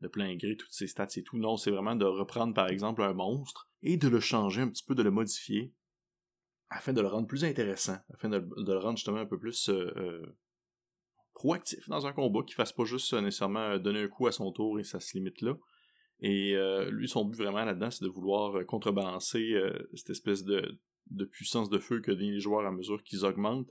de 0.00 0.08
plein 0.08 0.34
gré 0.36 0.56
toutes 0.56 0.72
ses 0.72 0.88
stats 0.88 1.08
et 1.16 1.22
tout. 1.22 1.38
Non, 1.38 1.56
c'est 1.56 1.70
vraiment 1.70 1.96
de 1.96 2.04
reprendre 2.04 2.54
par 2.54 2.68
exemple 2.68 3.02
un 3.02 3.12
monstre 3.12 3.70
et 3.82 3.96
de 3.96 4.08
le 4.08 4.20
changer 4.20 4.62
un 4.62 4.68
petit 4.68 4.84
peu, 4.84 4.96
de 4.96 5.02
le 5.02 5.10
modifier 5.12 5.72
afin 6.70 6.92
de 6.92 7.00
le 7.00 7.08
rendre 7.08 7.26
plus 7.28 7.44
intéressant, 7.44 7.98
afin 8.12 8.28
de 8.28 8.38
le 8.38 8.78
rendre 8.78 8.96
justement 8.96 9.18
un 9.18 9.26
peu 9.26 9.38
plus 9.38 9.70
proactif 11.38 11.88
dans 11.88 12.04
un 12.04 12.12
combat, 12.12 12.42
qui 12.42 12.54
fasse 12.54 12.72
pas 12.72 12.84
juste 12.84 13.14
euh, 13.14 13.20
nécessairement 13.20 13.70
euh, 13.70 13.78
donner 13.78 14.02
un 14.02 14.08
coup 14.08 14.26
à 14.26 14.32
son 14.32 14.50
tour 14.50 14.80
et 14.80 14.82
ça 14.82 14.98
se 14.98 15.16
limite 15.16 15.40
là. 15.40 15.56
Et 16.20 16.56
euh, 16.56 16.90
lui, 16.90 17.08
son 17.08 17.24
but 17.24 17.36
vraiment 17.36 17.64
là-dedans, 17.64 17.92
c'est 17.92 18.04
de 18.04 18.10
vouloir 18.10 18.66
contrebalancer 18.66 19.54
cette 19.94 20.10
espèce 20.10 20.42
de, 20.42 20.80
puissance 21.30 21.70
de 21.70 21.78
feu 21.78 22.00
que 22.00 22.10
donnent 22.10 22.32
les 22.32 22.40
joueurs 22.40 22.66
à 22.66 22.72
mesure 22.72 23.04
qu'ils 23.04 23.24
augmentent, 23.24 23.70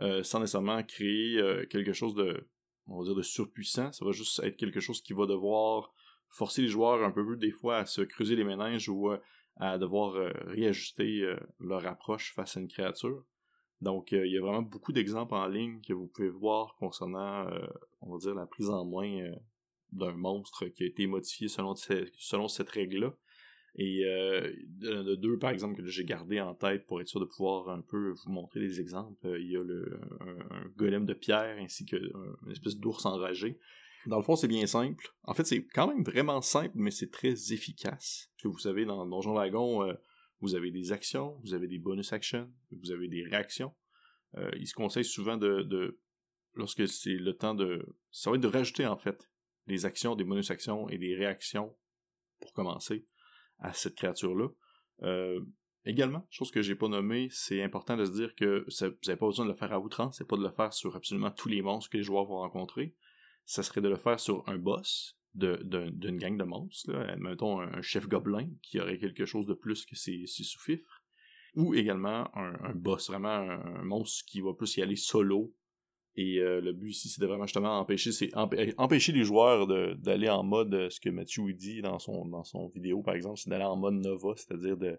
sans 0.00 0.40
nécessairement 0.40 0.82
créer 0.82 1.40
quelque 1.70 1.92
chose 1.92 2.16
de, 2.16 2.48
on 2.88 3.00
va 3.00 3.14
de 3.14 3.22
surpuissant. 3.22 3.92
Ça 3.92 4.04
va 4.04 4.10
juste 4.10 4.40
être 4.42 4.56
quelque 4.56 4.80
chose 4.80 5.00
qui 5.00 5.12
va 5.12 5.26
devoir 5.26 5.92
forcer 6.28 6.62
les 6.62 6.68
joueurs 6.68 7.04
un 7.04 7.12
peu 7.12 7.24
plus 7.24 7.36
des 7.36 7.52
fois 7.52 7.76
à 7.76 7.86
se 7.86 8.02
creuser 8.02 8.34
les 8.34 8.42
méninges 8.42 8.88
ou 8.88 9.12
à 9.58 9.78
devoir 9.78 10.14
réajuster 10.48 11.36
leur 11.60 11.86
approche 11.86 12.34
face 12.34 12.56
à 12.56 12.60
une 12.60 12.68
créature. 12.68 13.24
Donc, 13.80 14.12
euh, 14.12 14.26
il 14.26 14.32
y 14.32 14.38
a 14.38 14.40
vraiment 14.40 14.62
beaucoup 14.62 14.92
d'exemples 14.92 15.34
en 15.34 15.46
ligne 15.46 15.80
que 15.86 15.92
vous 15.92 16.06
pouvez 16.06 16.30
voir 16.30 16.74
concernant, 16.78 17.46
euh, 17.48 17.66
on 18.00 18.12
va 18.12 18.18
dire, 18.18 18.34
la 18.34 18.46
prise 18.46 18.70
en 18.70 18.86
main 18.86 19.20
euh, 19.20 19.34
d'un 19.92 20.12
monstre 20.12 20.66
qui 20.66 20.84
a 20.84 20.86
été 20.86 21.06
modifié 21.06 21.48
selon, 21.48 21.74
selon 21.74 22.48
cette 22.48 22.70
règle-là. 22.70 23.14
Et 23.78 24.04
de, 24.06 25.16
deux, 25.16 25.38
par 25.38 25.50
exemple, 25.50 25.76
que 25.76 25.86
j'ai 25.86 26.06
gardé 26.06 26.40
en 26.40 26.54
tête 26.54 26.86
pour 26.86 27.02
être 27.02 27.08
sûr 27.08 27.20
de 27.20 27.26
pouvoir 27.26 27.68
un 27.68 27.82
peu 27.82 28.12
vous 28.12 28.32
montrer 28.32 28.58
des 28.58 28.80
exemples, 28.80 29.36
il 29.38 29.50
y 29.50 29.56
a 29.56 29.62
le, 29.62 30.00
un, 30.20 30.64
golem 30.78 31.04
de 31.04 31.12
pierre 31.12 31.58
ainsi 31.60 31.84
qu'une 31.84 32.10
espèce 32.50 32.78
d'ours 32.78 33.04
enragé. 33.04 33.58
Dans 34.06 34.16
le 34.16 34.22
fond, 34.22 34.34
c'est 34.34 34.48
bien 34.48 34.66
simple. 34.66 35.14
En 35.24 35.34
fait, 35.34 35.44
c'est 35.44 35.62
quand 35.62 35.88
même 35.88 36.04
vraiment 36.04 36.40
simple, 36.40 36.72
mais 36.74 36.90
c'est 36.90 37.10
très 37.10 37.52
efficace. 37.52 38.30
que 38.42 38.48
vous 38.48 38.58
savez, 38.58 38.86
dans 38.86 39.04
Donjon 39.04 39.34
Dragon, 39.34 39.86
vous 40.40 40.54
avez 40.54 40.70
des 40.70 40.92
actions, 40.92 41.38
vous 41.42 41.54
avez 41.54 41.66
des 41.66 41.78
bonus 41.78 42.12
actions, 42.12 42.50
vous 42.70 42.90
avez 42.90 43.08
des 43.08 43.22
réactions. 43.22 43.74
il 44.56 44.66
se 44.66 44.74
conseille 44.74 45.04
souvent 45.04 45.36
de, 45.36 45.62
de 45.62 45.98
lorsque 46.56 46.88
c'est 46.88 47.14
le 47.14 47.34
temps 47.34 47.54
de... 47.54 47.86
Ça 48.10 48.30
va 48.30 48.36
être 48.36 48.42
de 48.42 48.48
rajouter, 48.48 48.86
en 48.86 48.96
fait, 48.96 49.30
des 49.66 49.84
actions, 49.84 50.16
des 50.16 50.24
bonus 50.24 50.50
actions 50.50 50.88
et 50.88 50.98
des 50.98 51.14
réactions 51.14 51.76
pour 52.40 52.52
commencer 52.52 53.06
à 53.58 53.72
cette 53.72 53.94
créature-là. 53.94 54.48
Euh, 55.02 55.40
également, 55.84 56.26
chose 56.30 56.50
que 56.50 56.62
j'ai 56.62 56.74
pas 56.74 56.88
nommée, 56.88 57.28
c'est 57.30 57.62
important 57.62 57.96
de 57.96 58.04
se 58.04 58.12
dire 58.12 58.34
que 58.34 58.64
vous 58.66 58.86
n'avez 59.06 59.18
pas 59.18 59.26
besoin 59.26 59.44
de 59.44 59.50
le 59.50 59.56
faire 59.56 59.72
à 59.72 59.78
outrance, 59.78 60.18
c'est 60.18 60.26
pas 60.26 60.36
de 60.36 60.42
le 60.42 60.50
faire 60.50 60.72
sur 60.72 60.96
absolument 60.96 61.30
tous 61.30 61.48
les 61.48 61.62
monstres 61.62 61.90
que 61.90 61.96
les 61.96 62.02
joueurs 62.02 62.24
vont 62.24 62.38
rencontrer. 62.38 62.94
Ça 63.44 63.62
serait 63.62 63.80
de 63.80 63.88
le 63.88 63.96
faire 63.96 64.18
sur 64.18 64.48
un 64.48 64.58
boss 64.58 65.16
d'une 65.36 66.18
gang 66.18 66.36
de 66.36 66.44
monstres, 66.44 66.92
mettons 67.18 67.60
un, 67.60 67.82
chef 67.82 68.08
gobelin 68.08 68.48
qui 68.62 68.80
aurait 68.80 68.98
quelque 68.98 69.26
chose 69.26 69.46
de 69.46 69.54
plus 69.54 69.84
que 69.84 69.94
ses, 69.94 70.24
sous-fifres, 70.26 71.02
ou 71.54 71.74
également 71.74 72.28
un, 72.36 72.74
boss, 72.74 73.08
vraiment 73.08 73.28
un, 73.28 73.84
monstre 73.84 74.24
qui 74.26 74.40
va 74.40 74.52
plus 74.54 74.76
y 74.76 74.82
aller 74.82 74.96
solo. 74.96 75.54
Et 76.18 76.38
euh, 76.38 76.62
le 76.62 76.72
but 76.72 76.90
ici, 76.90 77.10
c'est 77.10 77.20
de 77.20 77.26
vraiment 77.26 77.44
justement 77.44 77.78
empêcher, 77.78 78.10
empêcher 78.78 79.12
les 79.12 79.24
joueurs 79.24 79.66
d'aller 79.98 80.30
en 80.30 80.42
mode, 80.42 80.72
euh, 80.72 80.88
ce 80.88 80.98
que 80.98 81.10
Mathieu 81.10 81.52
dit 81.52 81.82
dans 81.82 81.98
son, 81.98 82.24
dans 82.24 82.44
son 82.44 82.68
vidéo, 82.68 83.02
par 83.02 83.14
exemple, 83.14 83.38
c'est 83.38 83.50
d'aller 83.50 83.64
en 83.64 83.76
mode 83.76 83.96
Nova, 83.96 84.32
c'est-à-dire 84.34 84.78
de, 84.78 84.98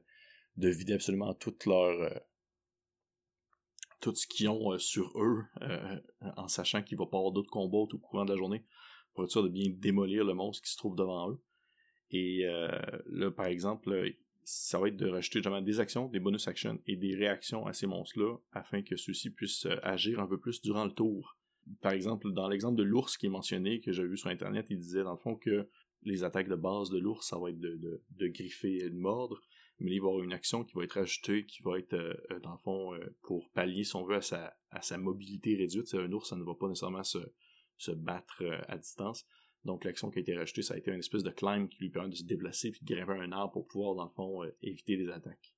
de 0.58 0.70
vider 0.70 0.94
absolument 0.94 1.34
toute 1.34 1.66
leur, 1.66 2.00
euh, 2.02 2.20
tout 4.00 4.14
ce 4.14 4.28
qu'ils 4.28 4.50
ont 4.50 4.78
sur 4.78 5.12
eux, 5.20 5.44
en 6.38 6.48
sachant 6.48 6.84
qu'il 6.84 7.00
va 7.00 7.08
pas 7.08 7.18
avoir 7.18 7.32
d'autres 7.32 7.50
combats 7.50 7.78
au 7.78 7.88
courant 7.98 8.26
de 8.26 8.32
la 8.32 8.38
journée, 8.38 8.64
de 9.24 9.50
bien 9.50 9.70
démolir 9.70 10.24
le 10.24 10.34
monstre 10.34 10.64
qui 10.64 10.72
se 10.72 10.78
trouve 10.78 10.96
devant 10.96 11.32
eux. 11.32 11.40
Et 12.12 12.46
là, 13.08 13.32
par 13.32 13.48
exemple, 13.48 14.14
ça 14.50 14.80
va 14.80 14.88
être 14.88 14.96
de 14.96 15.10
rajouter 15.10 15.42
jamais 15.42 15.62
des 15.62 15.82
actions, 15.82 16.08
des 16.08 16.22
bonus 16.22 16.48
actions 16.48 16.80
et 16.88 16.96
des 16.96 17.16
réactions 17.16 17.66
à 17.66 17.74
ces 17.74 17.86
monstres-là 17.86 18.38
afin 18.54 18.82
que 18.82 18.96
ceux-ci 18.96 19.30
puissent 19.30 19.66
euh, 19.66 19.76
agir 19.84 20.22
un 20.22 20.26
peu 20.26 20.40
plus 20.40 20.62
durant 20.62 20.86
le 20.86 20.92
tour. 20.92 21.38
Par 21.82 21.92
exemple, 21.92 22.32
dans 22.32 22.48
l'exemple 22.48 22.78
de 22.78 22.84
l'ours 22.84 23.18
qui 23.18 23.26
est 23.26 23.30
mentionné, 23.30 23.82
que 23.82 23.92
j'ai 23.92 24.08
vu 24.08 24.16
sur 24.16 24.30
Internet, 24.30 24.68
il 24.70 24.80
disait 24.80 25.04
dans 25.04 25.12
le 25.12 25.18
fond 25.18 25.36
que 25.36 25.68
les 26.04 26.24
attaques 26.24 26.48
de 26.48 26.56
base 26.56 26.90
de 26.90 26.98
l'ours, 26.98 27.28
ça 27.28 27.38
va 27.38 27.50
être 27.50 27.60
de, 27.60 28.02
griffer 28.28 28.86
et 28.86 28.90
de 28.90 28.96
mordre, 28.96 29.42
mais 29.80 29.92
il 29.92 30.00
va 30.00 30.08
y 30.08 30.10
avoir 30.12 30.24
une 30.24 30.32
action 30.32 30.64
qui 30.64 30.76
va 30.76 30.86
être 30.86 30.98
ajoutée, 30.98 31.46
qui 31.46 31.62
va 31.62 31.78
être, 31.78 31.96
euh, 31.96 32.14
euh, 32.32 32.40
dans 32.40 32.54
le 32.54 32.58
fond, 32.60 32.98
pour 33.24 33.50
pallier, 33.50 33.84
si 33.84 33.98
on 33.98 34.06
veut, 34.06 34.16
à 34.16 34.22
sa, 34.22 34.56
à 34.72 34.82
sa 34.82 34.98
mobilité 34.98 35.58
réduite. 35.58 35.94
Un 35.94 36.10
ours, 36.14 36.30
ça 36.30 36.38
ne 36.38 36.44
va 36.44 36.56
pas 36.56 36.70
nécessairement 36.70 37.04
se, 37.04 37.18
se 37.78 37.92
battre 37.92 38.44
à 38.68 38.78
distance. 38.78 39.26
Donc 39.68 39.84
l'action 39.84 40.10
qui 40.10 40.20
a 40.20 40.22
été 40.22 40.34
rajoutée, 40.34 40.62
ça 40.62 40.76
a 40.76 40.78
été 40.78 40.92
une 40.92 41.00
espèce 41.00 41.24
de 41.24 41.30
climb 41.30 41.68
qui 41.68 41.80
lui 41.80 41.90
permet 41.90 42.10
de 42.10 42.16
se 42.16 42.24
déplacer 42.24 42.72
puis 42.72 42.80
de 42.84 42.96
grimper 42.96 43.20
un 43.20 43.34
arbre 43.34 43.52
pour 43.52 43.68
pouvoir, 43.68 43.96
dans 43.96 44.06
le 44.06 44.12
fond, 44.12 44.44
euh, 44.44 44.56
éviter 44.62 44.96
des 44.96 45.10
attaques. 45.10 45.54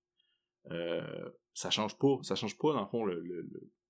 Euh, 0.72 1.30
ça 1.54 1.70
change 1.70 1.96
pas, 1.98 2.18
ça 2.24 2.34
change 2.36 2.58
pas, 2.58 2.74
dans 2.74 2.82
le 2.82 2.88
fond, 2.88 3.06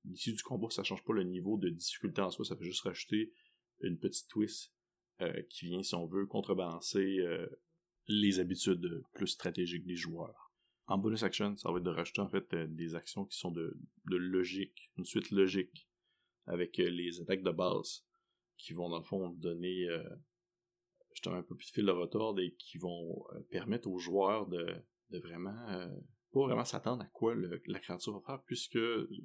l'issue 0.03 0.33
du 0.33 0.43
combat, 0.43 0.69
ça 0.71 0.83
change 0.83 1.03
pas 1.05 1.13
le 1.13 1.23
niveau 1.23 1.57
de 1.57 1.69
difficulté 1.69 2.21
en 2.21 2.31
soi, 2.31 2.43
ça 2.43 2.57
fait 2.57 2.65
juste 2.65 2.81
rajouter 2.81 3.31
une 3.79 3.97
petite 3.97 4.27
twist 4.27 4.73
euh, 5.21 5.41
qui 5.49 5.67
vient, 5.67 5.83
si 5.83 5.95
on 5.95 6.05
veut, 6.05 6.25
contrebalancer 6.25 7.19
les 8.07 8.39
habitudes 8.39 9.03
plus 9.13 9.27
stratégiques 9.27 9.85
des 9.85 9.95
joueurs. 9.95 10.51
En 10.87 10.97
bonus 10.97 11.23
action, 11.23 11.55
ça 11.55 11.71
va 11.71 11.77
être 11.77 11.83
de 11.83 11.91
rajouter 11.91 12.21
en 12.21 12.29
fait 12.29 12.53
des 12.55 12.95
actions 12.95 13.23
qui 13.23 13.37
sont 13.37 13.51
de 13.51 13.77
logique, 14.05 14.91
une 14.97 15.05
suite 15.05 15.31
logique 15.31 15.87
avec 16.45 16.75
les 16.77 17.21
attaques 17.21 17.43
de 17.43 17.51
base 17.51 18.03
qui 18.59 18.73
vont 18.73 18.89
dans 18.89 18.99
le 18.99 19.03
fond 19.03 19.29
donner 19.29 19.89
euh, 19.89 20.03
justement 21.13 21.37
un 21.37 21.43
peu 21.43 21.55
plus 21.55 21.67
de 21.67 21.71
fil 21.71 21.85
de 21.85 21.91
retordre 21.91 22.41
et 22.41 22.53
qui 22.59 22.77
vont 22.77 23.25
euh, 23.33 23.39
permettre 23.49 23.89
aux 23.89 23.97
joueurs 23.97 24.47
de, 24.47 24.83
vraiment 25.11 25.67
euh, 25.69 25.87
pas 26.31 26.41
vraiment 26.41 26.65
s'attendre 26.65 27.01
à 27.01 27.07
quoi 27.07 27.33
la 27.33 27.79
créature 27.79 28.13
va 28.13 28.21
faire, 28.21 28.43
puisque 28.43 28.77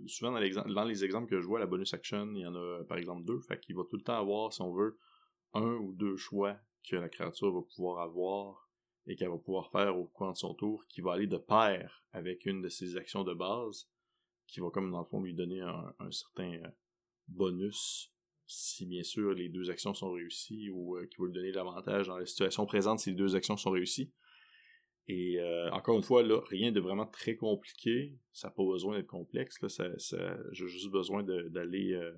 souvent 0.07 0.33
dans, 0.33 0.73
dans, 0.73 0.85
les 0.85 1.05
exemples 1.05 1.29
que 1.29 1.41
je 1.41 1.47
vois, 1.47 1.59
la 1.59 1.67
bonus 1.67 1.93
action, 1.93 2.33
il 2.35 2.41
y 2.41 2.47
en 2.47 2.55
a 2.55 2.83
par 2.85 2.97
exemple 2.97 3.25
deux, 3.25 3.41
fait 3.41 3.61
qu'il 3.61 3.77
va 3.77 3.83
tout 3.91 3.97
le 3.97 4.03
temps 4.03 4.19
avoir, 4.19 4.53
si 4.55 4.63
on 4.63 4.73
veut, 4.73 4.99
un 5.53 5.75
ou 5.75 5.93
deux 5.93 6.17
choix 6.17 6.57
que 6.89 6.97
la 6.97 7.11
créature 7.11 7.53
va 7.53 7.61
pouvoir 7.75 8.01
avoir 8.01 8.71
et 9.07 9.17
qu'elle 9.17 9.29
va 9.29 9.37
pouvoir 9.37 9.71
faire 9.71 9.99
au 9.99 10.07
cours 10.07 10.33
de 10.33 10.39
son 10.39 10.55
tour, 10.55 10.87
qui 10.89 11.03
va 11.03 11.13
aller 11.13 11.27
de 11.27 11.37
pair 11.37 12.07
avec 12.13 12.47
une 12.47 12.63
de 12.63 12.71
ses 12.71 12.97
actions 12.97 13.23
de 13.23 13.35
base, 13.35 13.91
qui 14.47 14.61
va 14.61 14.71
comme 14.71 14.91
dans 14.91 15.01
le 15.01 15.05
fond 15.05 15.21
lui 15.21 15.35
donner 15.35 15.61
un 15.61 16.11
certain 16.11 16.59
bonus 17.29 18.14
si 18.47 18.87
bien 18.87 19.03
sûr 19.03 19.33
les 19.33 19.49
deux 19.49 19.71
actions 19.71 19.95
sont 19.95 20.13
réussies 20.13 20.71
ou 20.71 20.97
euh, 20.97 21.07
qui 21.07 21.17
va 21.19 21.27
lui 21.27 21.33
donner 21.33 21.53
l'avantage 21.53 22.09
dans 22.09 22.19
la 22.19 22.27
situation 22.27 22.67
présente 22.67 23.01
si 23.01 23.11
les 23.11 23.17
deux 23.17 23.37
actions 23.37 23.57
sont 23.57 23.71
réussies. 23.71 24.13
Et 25.07 25.39
euh, 25.39 25.71
encore 25.71 25.97
une 25.97 26.03
fois, 26.03 26.23
rien 26.49 26.73
de 26.73 26.81
vraiment 26.81 27.07
très 27.07 27.37
compliqué. 27.37 28.19
Ça 28.33 28.49
n'a 28.49 28.53
pas 28.53 28.65
besoin 28.65 28.97
d'être 28.97 29.07
complexe. 29.07 29.61
Là, 29.61 29.69
ça, 29.69 29.87
j'ai 30.53 30.67
juste 30.67 30.91
besoin 30.91 31.23
d'aller, 31.23 31.93
euh, 31.93 32.13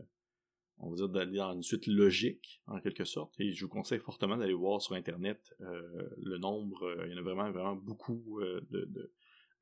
on 0.78 0.94
d'aller 0.94 1.38
dans 1.38 1.52
une 1.52 1.64
suite 1.64 1.88
logique, 1.88 2.62
en 2.68 2.80
quelque 2.80 3.04
sorte. 3.04 3.34
Et 3.40 3.52
je 3.52 3.64
vous 3.64 3.70
conseille 3.70 3.98
fortement 3.98 4.36
d'aller 4.36 4.54
voir 4.54 4.80
sur 4.80 4.94
Internet 4.94 5.52
le 5.58 6.38
nombre. 6.38 6.96
il 7.06 7.10
y 7.10 7.14
en 7.14 7.18
a 7.18 7.22
vraiment, 7.22 7.50
vraiment 7.50 7.74
beaucoup 7.74 8.40
de, 8.70 8.84
de 8.84 9.12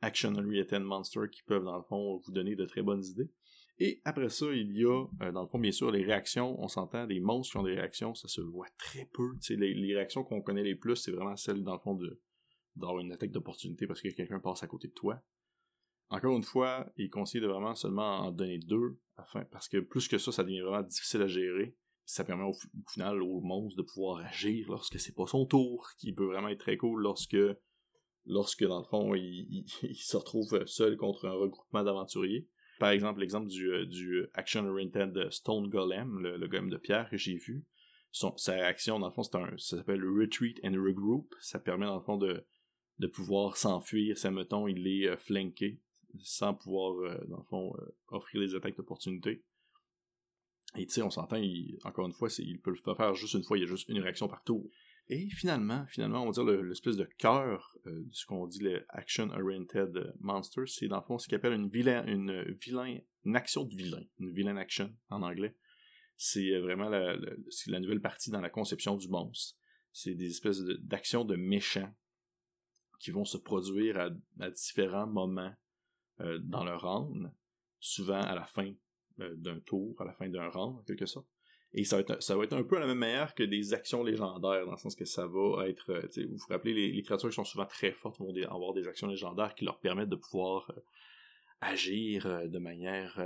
Action 0.03 0.33
Monsters 0.33 1.31
qui 1.31 1.43
peuvent, 1.45 1.65
dans 1.65 1.79
le 1.79 1.83
fond, 1.83 2.19
vous 2.19 2.33
donner 2.33 2.57
de 2.57 2.67
très 2.67 2.83
bonnes 2.83 3.05
idées. 3.05 3.31
Et 3.79 4.01
après 4.05 4.29
ça, 4.29 4.47
il 4.53 4.77
y 4.77 4.85
a, 4.85 5.05
euh, 5.23 5.33
dans 5.33 5.43
le 5.43 5.49
fond, 5.49 5.59
bien 5.59 5.73
sûr, 5.73 5.91
les 5.91 6.05
réactions. 6.05 6.61
On 6.63 6.69
s'entend, 6.69 7.07
des 7.07 7.21
monstres 7.21 7.53
qui 7.53 7.57
ont 7.59 7.65
des 7.65 7.75
réactions, 7.75 8.15
ça 8.15 8.29
se 8.29 8.41
voit 8.41 8.69
très 8.79 9.09
peu. 9.13 9.33
Les, 9.51 9.75
les, 9.75 9.95
réactions 9.95 10.23
qu'on 10.23 10.43
connaît 10.43 10.63
les 10.63 10.77
plus, 10.77 10.97
c'est 10.97 11.11
vraiment 11.11 11.37
celles, 11.37 11.65
dans 11.65 11.75
le 11.75 11.81
fond, 11.81 11.99
d'avoir 12.77 13.01
une 13.01 13.13
attaque 13.13 13.33
d'opportunité 13.33 13.87
parce 13.87 14.01
que 14.01 14.09
quelqu'un 14.09 14.39
passe 14.39 14.63
à 14.63 14.69
côté 14.69 14.89
de 14.89 14.93
toi. 14.93 15.21
Encore 16.11 16.37
une 16.37 16.45
fois, 16.45 16.87
il 16.97 17.11
conseille 17.11 17.41
de 17.41 17.47
vraiment 17.47 17.75
seulement 17.75 18.21
en 18.21 18.31
donner 18.31 18.59
deux, 18.59 19.01
afin, 19.17 19.45
parce 19.47 19.69
que 19.69 19.79
plus 19.79 20.07
que 20.07 20.19
ça, 20.19 20.31
ça 20.31 20.45
devient 20.45 20.61
vraiment 20.61 20.87
difficile 20.87 21.23
à 21.23 21.27
gérer. 21.27 21.77
Ça 22.05 22.23
permet 22.23 22.45
au, 22.45 22.53
final 22.93 23.23
au 23.23 23.41
monstre 23.41 23.79
de 23.79 23.83
pouvoir 23.83 24.19
agir 24.19 24.67
lorsque 24.69 25.01
c'est 25.01 25.15
pas 25.15 25.27
son 25.27 25.47
tour, 25.47 25.89
qui 25.99 26.13
peut 26.13 26.27
vraiment 26.27 26.49
être 26.49 26.61
très 26.61 26.77
cool 26.77 27.03
lorsque, 27.03 27.37
lorsque 28.27 28.65
dans 28.65 28.79
le 28.79 28.85
fond, 28.85 29.15
il 29.15 29.65
se 29.97 30.17
retrouve 30.17 30.65
seul 30.67 30.97
contre 30.97 31.27
un 31.27 31.33
regroupement 31.33 31.83
d'aventuriers. 31.83 32.47
Par 32.79 32.91
exemple, 32.91 33.21
l'exemple 33.21 33.49
du, 33.49 33.71
euh, 33.71 33.87
du 33.87 34.27
Action 34.35 34.67
Oriented 34.67 35.31
Stone 35.31 35.69
Golem, 35.69 36.19
le, 36.19 36.49
golem 36.49 36.71
de 36.71 36.77
pierre 36.77 37.09
que 37.09 37.17
j'ai 37.17 37.37
vu. 37.37 37.65
sa 38.13 38.53
réaction, 38.53 38.99
dans 38.99 39.09
le 39.09 39.13
fond, 39.13 39.23
un, 39.35 39.57
ça 39.57 39.77
s'appelle 39.77 40.03
Retreat 40.05 40.59
and 40.65 40.75
Regroup. 40.75 41.35
Ça 41.41 41.59
permet, 41.59 41.87
dans 41.87 41.99
le 41.99 42.05
fond, 42.05 42.17
de, 42.17 42.45
de 42.99 43.07
pouvoir 43.07 43.57
s'enfuir 43.57 44.19
si, 44.19 44.29
mettons, 44.29 44.67
il 44.67 44.87
est 44.87 45.09
euh, 45.09 45.17
sans 46.23 46.55
pouvoir, 46.55 46.97
euh, 46.99 47.25
dans 47.29 47.39
le 47.39 47.45
fond, 47.45 47.73
offrir 48.09 48.41
des 48.41 48.55
attaques 48.55 48.77
d'opportunité. 48.77 49.45
Et 50.77 50.87
tu 50.87 50.93
sais, 50.93 51.03
on 51.03 51.11
s'entend, 51.11 51.41
encore 51.85 52.07
une 52.07 52.13
fois, 52.13 52.29
il 52.39 52.61
peut 52.61 52.73
le 52.73 52.95
faire 52.97 53.15
juste 53.15 53.35
une 53.35 53.45
fois, 53.45 53.57
il 53.57 53.61
y 53.61 53.65
a 53.65 53.69
juste 53.69 53.89
une 53.89 54.01
réaction 54.01 54.27
par 54.27 54.43
tour. 54.43 54.69
Et 55.09 55.29
finalement, 55.29 55.85
finalement, 55.87 56.23
on 56.23 56.31
va 56.31 56.33
dire 56.33 56.63
l'espèce 56.63 56.97
de 56.97 57.05
cœur 57.19 57.77
euh, 57.87 58.05
de 58.05 58.13
ce 58.13 58.25
qu'on 58.25 58.47
dit 58.47 58.61
le 58.61 58.87
Action 58.89 59.29
Oriented 59.31 60.15
Monster, 60.21 60.63
c'est 60.67 60.89
dans 60.89 61.01
le 61.01 61.03
fond 61.03 61.19
ce 61.19 61.29
qu'on 61.29 61.37
appelle 61.37 61.53
une 61.53 61.69
vilain, 61.69 62.07
une 62.07 62.43
vilain, 62.55 62.99
action 63.35 63.65
de 63.65 63.75
vilain, 63.75 64.03
une 64.19 64.33
vilain 64.33 64.57
action 64.57 64.95
en 65.11 65.23
anglais. 65.23 65.55
C'est 66.17 66.55
euh, 66.55 66.63
vraiment 66.63 66.89
la, 66.89 67.17
nouvelle 67.81 68.01
partie 68.01 68.31
dans 68.31 68.41
la 68.41 68.49
conception 68.49 68.97
du 68.97 69.09
monstre. 69.09 69.59
C'est 69.93 70.15
des 70.15 70.31
espèces 70.31 70.61
d'actions 70.81 71.25
de, 71.25 71.37
méchants 71.37 71.95
qui 72.99 73.11
vont 73.11 73.27
se 73.27 73.37
produire 73.37 74.11
à, 74.41 74.51
différents 74.51 75.07
moments 75.07 75.55
euh, 76.21 76.39
dans 76.39 76.65
leur 76.65 76.81
round, 76.81 77.31
souvent 77.79 78.23
à 78.23 78.35
la 78.35 78.47
fin 78.47 78.73
d'un 79.19 79.61
tour, 79.61 80.01
à 80.01 80.05
la 80.05 80.13
fin 80.13 80.29
d'un 80.29 80.49
round, 80.49 80.83
quelque 80.87 81.07
sorte. 81.07 81.29
Et 81.77 81.83
ça 81.83 81.97
va, 81.97 82.03
être, 82.03 82.23
ça 82.23 82.37
va 82.37 82.45
être 82.45 82.53
un 82.53 82.63
peu 82.63 82.77
à 82.77 82.81
la 82.81 82.87
même 82.87 82.99
manière 82.99 83.35
que 83.35 83.43
des 83.43 83.75
actions 83.75 84.05
légendaires, 84.05 84.65
dans 84.65 84.71
le 84.71 84.77
sens 84.77 84.95
que 84.95 85.05
ça 85.05 85.27
va 85.27 85.69
être, 85.69 85.91
euh, 85.91 86.07
vous 86.29 86.37
vous 86.37 86.47
rappelez, 86.49 86.93
les, 86.93 87.03
créatures 87.03 87.31
qui 87.31 87.35
sont 87.35 87.45
souvent 87.45 87.67
très 87.67 87.91
fortes 87.91 88.21
vont 88.21 88.33
avoir 88.49 88.75
des 88.75 88.87
actions 88.87 89.09
légendaires 89.09 89.57
qui 89.57 89.65
leur 89.65 89.81
permettent 89.81 90.09
de 90.09 90.17
pouvoir 90.17 90.71
euh, 90.71 90.81
agir 91.61 92.27
euh, 92.27 92.47
de 92.47 92.59
manière 92.61 93.21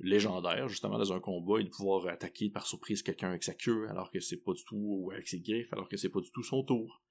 légendaire, 0.00 0.66
justement, 0.68 0.98
dans 0.98 1.12
un 1.12 1.20
combat, 1.20 1.60
et 1.60 1.64
de 1.64 1.68
pouvoir 1.68 2.08
attaquer 2.08 2.50
par 2.50 2.66
surprise 2.66 3.04
quelqu'un 3.04 3.28
avec 3.28 3.44
sa 3.44 3.54
queue, 3.54 3.88
alors 3.88 4.10
que 4.10 4.18
c'est 4.18 4.42
pas 4.42 4.52
du 4.52 4.64
tout, 4.64 4.76
ou 4.76 5.12
avec 5.12 5.28
ses 5.28 5.38
griffes, 5.38 5.72
alors 5.72 5.88
que 5.88 5.96
c'est 5.96 6.08
pas 6.08 6.20
du 6.20 6.30
tout 6.32 6.42
son 6.42 6.64
tour. 6.64 7.04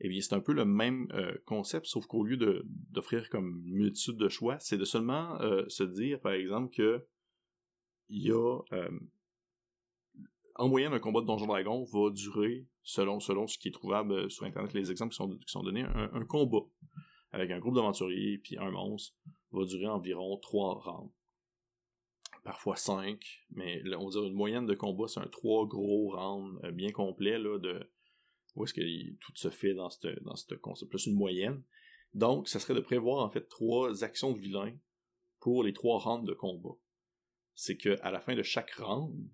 Eh 0.00 0.10
bien, 0.10 0.20
c'est 0.20 0.34
un 0.34 0.40
peu 0.40 0.52
le 0.52 0.66
même 0.66 1.06
concept, 1.46 1.86
sauf 1.86 2.06
qu'au 2.06 2.24
lieu 2.24 2.36
d'offrir 2.90 3.30
comme 3.30 3.62
multitude 3.64 4.16
de 4.16 4.28
choix, 4.28 4.58
c'est 4.58 4.76
de 4.76 4.84
seulement 4.84 5.38
se 5.68 5.84
dire, 5.84 6.20
par 6.20 6.32
exemple, 6.32 6.74
que 6.74 7.06
il 8.08 8.26
y 8.26 8.32
a 8.32 8.58
en 10.56 10.68
moyenne, 10.68 10.92
un 10.92 10.98
combat 10.98 11.20
de 11.20 11.26
Donjon 11.26 11.46
Dragon 11.46 11.84
va 11.84 12.10
durer, 12.10 12.66
selon, 12.82 13.20
ce 13.20 13.58
qui 13.58 13.68
est 13.68 13.72
trouvable 13.72 14.30
sur 14.30 14.44
Internet, 14.44 14.72
les 14.74 14.90
exemples 14.90 15.12
qui 15.12 15.46
sont, 15.46 15.62
donnés, 15.62 15.84
un, 15.84 16.24
combat 16.24 16.66
avec 17.32 17.50
un 17.50 17.58
groupe 17.58 17.74
d'aventuriers 17.74 18.38
puis 18.38 18.58
un 18.58 18.70
monstre 18.70 19.16
va 19.52 19.64
durer 19.64 19.86
environ 19.86 20.36
3 20.38 20.74
rounds. 20.74 21.12
Parfois 22.44 22.76
5, 22.76 23.24
mais 23.50 23.82
on 23.96 24.06
va 24.06 24.10
dire 24.10 24.24
une 24.24 24.34
moyenne 24.34 24.66
de 24.66 24.74
combat, 24.74 25.06
c'est 25.06 25.20
un 25.20 25.28
3 25.28 25.66
gros 25.66 26.10
rounds 26.10 26.60
bien 26.72 26.90
complet 26.90 27.38
là, 27.38 27.58
de 27.58 27.88
où 28.54 28.64
est-ce 28.64 28.74
que 28.74 29.12
tout 29.20 29.32
se 29.34 29.50
fait 29.50 29.74
dans 29.74 29.90
ce 29.90 30.08
dans 30.22 30.34
concept. 30.60 30.90
Plus 30.90 31.06
une 31.06 31.14
moyenne. 31.14 31.62
Donc, 32.14 32.48
ça 32.48 32.60
serait 32.60 32.74
de 32.74 32.80
prévoir 32.80 33.24
en 33.24 33.30
fait 33.30 33.48
trois 33.48 34.04
actions 34.04 34.32
de 34.32 34.38
vilain 34.38 34.76
pour 35.40 35.62
les 35.62 35.72
trois 35.72 35.98
rounds 35.98 36.28
de 36.28 36.34
combat. 36.34 36.76
C'est 37.54 37.76
que 37.76 37.98
à 38.02 38.10
la 38.10 38.20
fin 38.20 38.34
de 38.34 38.42
chaque 38.42 38.72
round, 38.72 39.28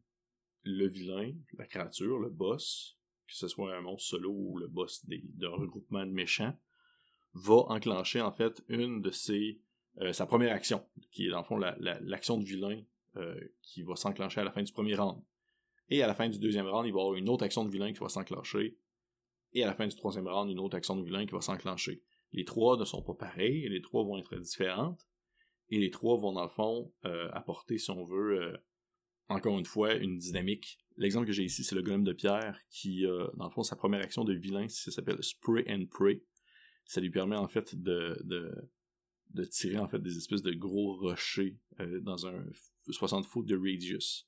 le 0.63 0.87
vilain, 0.87 1.33
la 1.57 1.67
créature, 1.67 2.19
le 2.19 2.31
boss, 2.31 2.99
que 3.27 3.35
ce 3.35 3.49
soit 3.49 3.77
un 3.77 3.81
monstre 3.81 4.09
solo 4.09 4.33
ou 4.33 4.59
le 4.59 4.69
boss 4.69 5.05
d'un 5.07 5.51
regroupement 5.51 6.05
de 6.07 6.13
méchants, 6.13 6.57
va 7.35 7.65
enclencher 7.69 8.21
en 8.21 8.33
fait 8.33 8.65
une 8.69 9.03
de 9.03 9.11
ses 9.11 9.61
euh, 10.01 10.13
sa 10.13 10.27
première 10.27 10.55
action, 10.55 10.85
qui 11.11 11.27
est 11.27 11.31
dans 11.31 11.39
le 11.39 11.45
fond 11.45 11.57
l'action 11.57 12.39
de 12.39 12.45
vilain 12.45 12.81
euh, 13.17 13.41
qui 13.63 13.83
va 13.83 13.97
s'enclencher 13.97 14.41
à 14.41 14.45
la 14.45 14.53
fin 14.53 14.63
du 14.63 14.73
premier 14.73 14.95
round. 14.95 15.21
Et 15.91 16.03
à 16.03 16.07
la 16.07 16.15
fin 16.15 16.29
du 16.29 16.39
deuxième 16.39 16.69
round, 16.69 16.87
il 16.87 16.93
va 16.93 16.99
y 16.99 17.03
avoir 17.03 17.15
une 17.15 17.29
autre 17.29 17.45
action 17.45 17.65
de 17.65 17.71
vilain 17.71 17.93
qui 17.93 17.99
va 17.99 18.09
s'enclencher. 18.09 18.77
Et 19.55 19.65
à 19.65 19.67
la 19.67 19.75
fin 19.75 19.87
du 19.87 19.97
troisième 19.97 20.29
round, 20.29 20.51
une 20.51 20.61
autre 20.61 20.77
action 20.77 20.95
de 20.97 21.03
vilain 21.03 21.27
qui 21.27 21.33
va 21.33 21.41
s'enclencher. 21.41 22.03
Les 22.33 22.45
trois 22.45 22.77
ne 22.77 22.85
sont 22.85 23.03
pas 23.03 23.15
pareils, 23.15 23.69
les 23.69 23.81
trois 23.81 24.05
vont 24.05 24.19
être 24.19 24.37
différentes. 24.37 25.09
Et 25.71 25.79
les 25.79 25.91
trois 25.91 26.17
vont, 26.17 26.33
dans 26.33 26.45
le 26.45 26.49
fond, 26.51 26.93
euh, 27.05 27.29
apporter, 27.33 27.79
si 27.79 27.91
on 27.91 28.05
veut, 28.05 28.57
encore 29.29 29.59
une 29.59 29.65
fois, 29.65 29.95
une 29.95 30.19
dynamique. 30.19 30.79
L'exemple 30.97 31.27
que 31.27 31.33
j'ai 31.33 31.45
ici, 31.45 31.65
c'est 31.65 31.75
le 31.75 31.83
golem 31.83 32.05
de 32.05 32.13
pierre, 32.13 32.59
qui, 32.71 33.07
euh, 33.07 33.27
dans 33.37 33.45
le 33.45 33.51
fond, 33.51 33.63
sa 33.63 33.77
première 33.77 34.01
action 34.01 34.25
de 34.25 34.35
vilain, 34.35 34.69
ça 34.69 34.91
s'appelle 34.91 35.23
Spray 35.23 35.65
and 35.69 35.87
Pray. 35.91 36.23
Ça 36.85 37.01
lui 37.01 37.11
permet, 37.11 37.37
en 37.37 37.49
fait, 37.49 37.75
de, 37.75 38.19
de, 38.25 39.45
tirer, 39.45 39.79
en 39.79 39.89
fait, 39.89 39.99
des 39.99 40.17
espèces 40.17 40.43
de 40.43 40.53
gros 40.53 40.97
rochers 40.97 41.59
dans 42.01 42.27
un 42.27 42.45
60 42.91 43.27
foot 43.27 43.47
de 43.47 43.57
radius. 43.57 44.27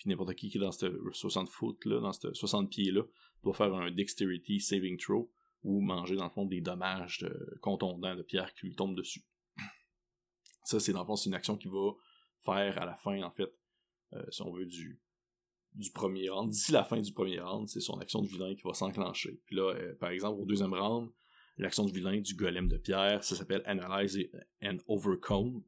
Puis 0.00 0.08
n'importe 0.08 0.34
qui 0.34 0.48
qui 0.48 0.56
est 0.56 0.60
dans 0.60 0.72
ce 0.72 0.86
60 1.12 1.48
foot 1.50 1.84
là, 1.84 2.00
dans 2.00 2.12
ce 2.12 2.32
60 2.32 2.70
pieds 2.70 2.90
là, 2.90 3.02
doit 3.42 3.52
faire 3.52 3.74
un 3.74 3.90
dexterity 3.90 4.58
saving 4.58 4.96
throw 4.96 5.30
ou 5.62 5.82
manger 5.82 6.16
dans 6.16 6.24
le 6.24 6.30
fond 6.30 6.46
des 6.46 6.62
dommages 6.62 7.18
de, 7.18 7.58
contondants 7.60 8.16
de 8.16 8.22
pierre 8.22 8.54
qui 8.54 8.66
lui 8.66 8.74
tombent 8.74 8.96
dessus. 8.96 9.22
Ça, 10.64 10.80
c'est 10.80 10.92
dans 10.92 11.00
le 11.00 11.06
fond, 11.06 11.16
c'est 11.16 11.28
une 11.28 11.34
action 11.34 11.56
qui 11.58 11.68
va 11.68 11.92
faire 12.44 12.78
à 12.80 12.86
la 12.86 12.96
fin, 12.96 13.22
en 13.22 13.30
fait, 13.30 13.52
euh, 14.14 14.22
si 14.30 14.42
on 14.42 14.52
veut, 14.52 14.66
du, 14.66 15.00
premier 15.94 16.28
round. 16.28 16.50
D'ici 16.50 16.72
la 16.72 16.84
fin 16.84 17.00
du 17.00 17.12
premier 17.12 17.40
round, 17.40 17.68
c'est 17.68 17.80
son 17.80 17.98
action 17.98 18.22
de 18.22 18.28
vilain 18.28 18.54
qui 18.54 18.62
va 18.62 18.74
s'enclencher. 18.74 19.40
Puis 19.46 19.56
là, 19.56 19.74
euh, 19.74 19.94
par 19.98 20.10
exemple, 20.10 20.40
au 20.40 20.46
deuxième 20.46 20.74
round, 20.74 21.10
l'action 21.56 21.84
de 21.84 21.92
vilain 21.92 22.20
du 22.20 22.34
golem 22.34 22.68
de 22.68 22.76
pierre, 22.76 23.22
ça 23.22 23.36
s'appelle 23.36 23.62
Analyze 23.66 24.18
and 24.62 24.78
Overcome. 24.86 25.62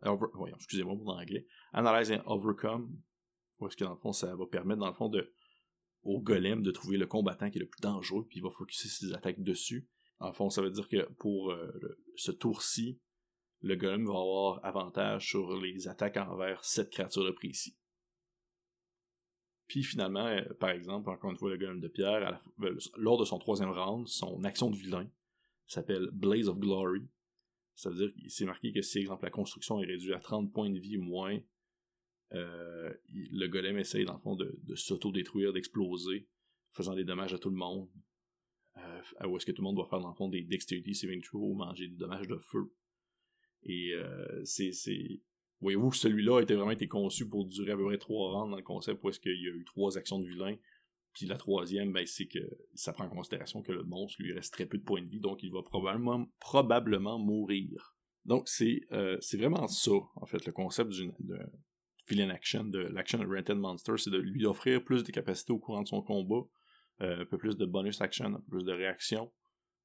excusez-moi 0.57 0.97
pour 0.97 1.13
l'anglais. 1.13 1.47
Analyze 1.73 2.13
and 2.13 2.23
Overcome. 2.27 2.99
Où 3.59 3.69
est-ce 3.69 3.77
que 3.77 3.85
dans 3.85 3.91
le 3.91 3.97
fond, 3.97 4.13
ça 4.13 4.35
va 4.35 4.47
permettre, 4.47 4.81
dans 4.81 4.89
le 4.89 4.95
fond, 4.95 5.09
de 5.09 5.33
au 6.03 6.21
golem 6.21 6.63
de 6.63 6.71
trouver 6.71 6.99
le 6.99 7.07
combattant 7.07 7.51
qui 7.51 7.59
est 7.59 7.61
le 7.61 7.69
plus 7.69 7.81
dangereux, 7.81 8.27
puis 8.29 8.39
il 8.39 8.43
va 8.43 8.51
focuser 8.51 8.89
ses 8.89 9.13
attaques 9.13 9.43
dessus. 9.43 9.89
En 10.19 10.33
fond, 10.33 10.51
ça 10.51 10.63
veut 10.63 10.71
dire 10.71 10.89
que 10.89 11.11
pour 11.15 11.51
euh, 11.51 11.71
ce 12.17 12.33
tour-ci, 12.33 13.01
le 13.61 13.77
golem 13.77 14.05
va 14.07 14.15
avoir 14.15 14.65
avantage 14.65 15.29
sur 15.29 15.57
les 15.61 15.89
attaques 15.89 16.17
envers 16.17 16.65
cette 16.65 16.91
créature 16.91 17.25
de 17.25 17.31
précis. 17.31 17.77
Puis 19.73 19.82
finalement, 19.82 20.26
euh, 20.26 20.43
par 20.61 20.69
exemple, 20.69 21.08
encore 21.08 21.30
une 21.30 21.39
fois, 21.39 21.49
le 21.49 21.56
golem 21.56 21.80
de 21.80 21.89
pierre, 21.89 22.39
euh, 22.61 22.78
lors 22.99 23.19
de 23.19 23.25
son 23.25 23.39
troisième 23.39 23.71
round, 23.71 24.06
son 24.06 24.45
action 24.45 24.69
de 24.69 24.76
vilain 24.76 25.08
s'appelle 25.67 26.11
Blaze 26.13 26.47
of 26.47 26.58
Glory. 26.58 27.08
Ça 27.75 27.89
veut 27.89 27.97
dire 27.97 28.13
qu'il 28.13 28.30
s'est 28.30 28.45
marqué 28.45 28.71
que 28.71 28.82
si, 28.82 28.99
exemple, 28.99 29.25
la 29.25 29.30
construction 29.30 29.80
est 29.80 29.87
réduite 29.87 30.13
à 30.13 30.21
30 30.21 30.52
points 30.52 30.69
de 30.69 30.78
vie 30.78 30.99
ou 30.99 31.02
moins, 31.02 31.41
euh, 32.35 32.93
le 33.08 33.47
golem 33.47 33.78
essaye, 33.78 34.04
dans 34.04 34.13
le 34.13 34.21
fond, 34.21 34.37
de, 34.37 34.75
s'auto-détruire, 34.75 35.54
d'exploser, 35.54 36.28
faisant 36.73 36.95
des 36.95 37.04
dommages 37.04 37.32
à 37.32 37.39
tout 37.39 37.49
le 37.49 37.56
monde. 37.56 37.89
Euh, 38.76 39.26
où 39.26 39.39
est-ce 39.39 39.47
que 39.47 39.52
tout 39.52 39.63
le 39.63 39.69
monde 39.69 39.76
doit 39.76 39.89
faire, 39.89 40.00
dans 40.00 40.11
le 40.11 40.15
fond, 40.15 40.28
des 40.28 40.43
dexterity 40.43 40.95
saving 40.95 41.23
throws, 41.23 41.54
manger 41.54 41.89
des 41.89 41.97
dommages 41.97 42.28
de 42.28 42.37
feu. 42.37 42.75
Et 43.63 43.95
euh, 43.95 44.45
c'est... 44.45 44.73
Voyez-vous, 45.63 45.93
celui-là 45.93 46.39
a 46.39 46.43
été 46.43 46.55
vraiment 46.55 46.73
été 46.73 46.89
conçu 46.89 47.29
pour 47.29 47.47
durer 47.47 47.73
à 47.73 47.77
peu 47.77 47.85
près 47.85 47.99
trois 47.99 48.33
rounds 48.33 48.51
dans 48.51 48.57
le 48.57 48.65
concept 48.65 49.03
où 49.03 49.09
est-ce 49.09 49.21
qu'il 49.21 49.41
y 49.41 49.47
a 49.47 49.53
eu 49.53 49.65
trois 49.65 49.97
actions 49.97 50.19
de 50.19 50.27
vilain. 50.27 50.57
Puis 51.13 51.27
la 51.27 51.37
troisième, 51.37 51.93
ben, 51.93 52.05
c'est 52.05 52.27
que 52.27 52.41
ça 52.75 52.93
prend 52.93 53.05
en 53.05 53.11
considération 53.11 53.63
que 53.63 53.71
le 53.71 53.85
monstre 53.85 54.21
lui 54.21 54.33
reste 54.33 54.53
très 54.53 54.67
peu 54.67 54.79
de 54.79 54.83
points 54.83 55.03
de 55.03 55.09
vie, 55.09 55.21
donc 55.21 55.43
il 55.43 55.53
va 55.53 55.63
probablement, 55.63 57.19
mourir. 57.19 57.95
Donc 58.25 58.49
c'est 58.49 58.81
euh, 58.93 59.19
vraiment 59.35 59.69
ça, 59.69 59.93
en 60.17 60.27
fait, 60.27 60.45
le 60.47 60.53
concept 60.53 60.91
d'une 60.91 61.13
villain 62.09 62.31
action, 62.31 62.65
de 62.65 62.81
l'action 62.81 63.19
de 63.19 63.27
Rented 63.27 63.57
Monster, 63.57 63.93
c'est 63.99 64.11
de 64.11 64.19
lui 64.19 64.47
offrir 64.47 64.83
plus 64.83 65.05
de 65.05 65.13
capacités 65.13 65.53
au 65.53 65.59
courant 65.59 65.83
de 65.83 65.89
son 65.89 66.03
combat, 66.03 66.45
euh, 67.03 67.21
un 67.21 67.25
peu 67.25 67.39
plus 67.39 67.57
de 67.57 67.67
bonus 67.67 68.01
action, 68.01 68.43
plus 68.49 68.65
de 68.65 68.73
réaction. 68.73 69.31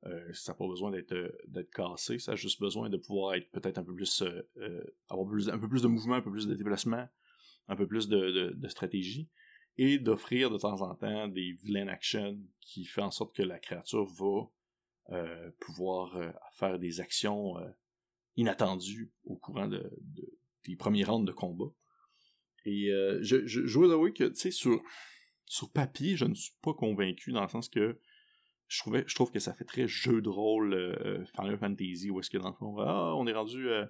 Euh, 0.06 0.32
ça 0.34 0.52
n'a 0.52 0.58
pas 0.58 0.68
besoin 0.68 0.92
d'être 0.92 1.14
euh, 1.14 1.32
d'être 1.48 1.72
cassé, 1.72 2.20
ça 2.20 2.34
a 2.34 2.36
juste 2.36 2.60
besoin 2.60 2.90
de 2.90 2.98
pouvoir 2.98 3.34
être 3.34 3.50
peut-être 3.50 3.80
un 3.80 3.84
peu 3.84 3.96
plus 3.96 4.24
avoir 5.10 5.28
un 5.28 5.60
peu 5.60 5.68
plus 5.68 5.82
de 5.82 5.88
mouvement, 5.88 6.16
un 6.16 6.22
peu 6.22 6.32
plus 6.32 6.48
de 6.48 6.54
déplacement, 6.54 7.08
un 7.68 7.76
peu 7.76 7.88
plus 7.88 8.08
de, 8.08 8.56
stratégie, 8.68 9.28
et 9.78 9.98
d'offrir 9.98 10.52
de 10.52 10.58
temps 10.58 10.82
en 10.82 10.94
temps 10.96 11.28
des 11.28 11.54
villain 11.64 11.88
action 11.88 12.40
qui 12.62 12.86
fait 12.86 13.02
en 13.02 13.12
sorte 13.12 13.36
que 13.36 13.44
la 13.44 13.60
créature 13.60 14.06
va 14.06 14.50
pouvoir 15.60 16.16
faire 16.52 16.78
des 16.78 17.00
actions 17.00 17.56
inattendues 18.36 19.12
au 19.24 19.36
courant 19.36 19.68
de, 19.68 19.92
des 20.66 20.76
premiers 20.76 21.04
rounds 21.04 21.26
de 21.26 21.34
combat. 21.34 21.72
Et 22.66 22.92
euh, 22.92 23.20
je, 23.22 23.46
je, 23.46 23.66
je 23.66 23.80
dois 23.80 23.94
avouer 23.94 24.14
que, 24.14 24.26
tu 24.26 24.36
sais, 24.36 24.52
sur, 24.52 24.82
sur 25.46 25.72
papier, 25.72 26.16
je 26.16 26.26
ne 26.26 26.34
suis 26.34 26.54
pas 26.62 26.74
convaincu 26.74 27.32
dans 27.32 27.42
le 27.42 27.48
sens 27.48 27.70
que 27.70 28.00
je, 28.68 29.16
trouve 29.16 29.32
que 29.32 29.40
ça 29.40 29.54
fait 29.54 29.64
très 29.64 29.88
jeu 29.88 30.22
de 30.22 30.30
rôle 30.30 30.74
euh, 30.74 31.24
Final 31.36 31.58
Fantasy, 31.58 32.10
où 32.10 32.20
est-ce 32.20 32.30
que 32.30 32.38
dans 32.38 32.50
le 32.50 32.56
fond, 32.56 32.78
ah, 32.80 33.14
on 33.16 33.26
est 33.28 33.34
rendu 33.34 33.70
euh, 33.70 33.86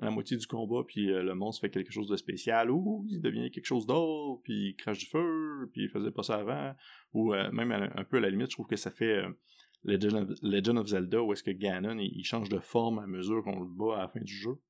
à 0.00 0.06
la 0.06 0.10
moitié 0.10 0.36
du 0.36 0.46
combat, 0.46 0.82
puis 0.86 1.06
le 1.06 1.34
monstre 1.34 1.60
fait 1.60 1.70
quelque 1.70 1.92
chose 1.92 2.08
de 2.08 2.16
spécial, 2.16 2.70
ou 2.70 3.06
il 3.10 3.20
devient 3.20 3.50
quelque 3.50 3.66
chose 3.66 3.86
d'autre, 3.86 4.40
puis 4.42 4.70
il 4.70 4.76
crache 4.76 4.98
du 4.98 5.06
feu, 5.06 5.68
puis 5.72 5.82
il 5.82 5.88
faisait 5.90 6.10
pas 6.10 6.22
ça 6.22 6.36
avant, 6.36 6.74
ou 7.12 7.34
même 7.34 7.72
un 7.72 8.04
peu 8.04 8.16
à 8.16 8.20
la 8.20 8.30
limite, 8.30 8.50
je 8.50 8.56
trouve 8.56 8.66
que 8.66 8.76
ça 8.76 8.90
fait 8.90 9.22
Legend 9.84 10.14
of, 10.14 10.38
Legend 10.42 10.86
Zelda, 10.86 11.22
où 11.22 11.32
est-ce 11.32 11.42
que 11.42 11.50
Ganon, 11.50 11.98
il, 11.98 12.24
change 12.24 12.48
de 12.48 12.58
forme 12.58 12.98
à 12.98 13.06
mesure 13.06 13.42
qu'on 13.42 13.60
le 13.60 13.66
bat 13.66 13.96
à 13.96 14.02
la 14.02 14.08
fin 14.08 14.20
du 14.20 14.32
jeu. 14.32 14.60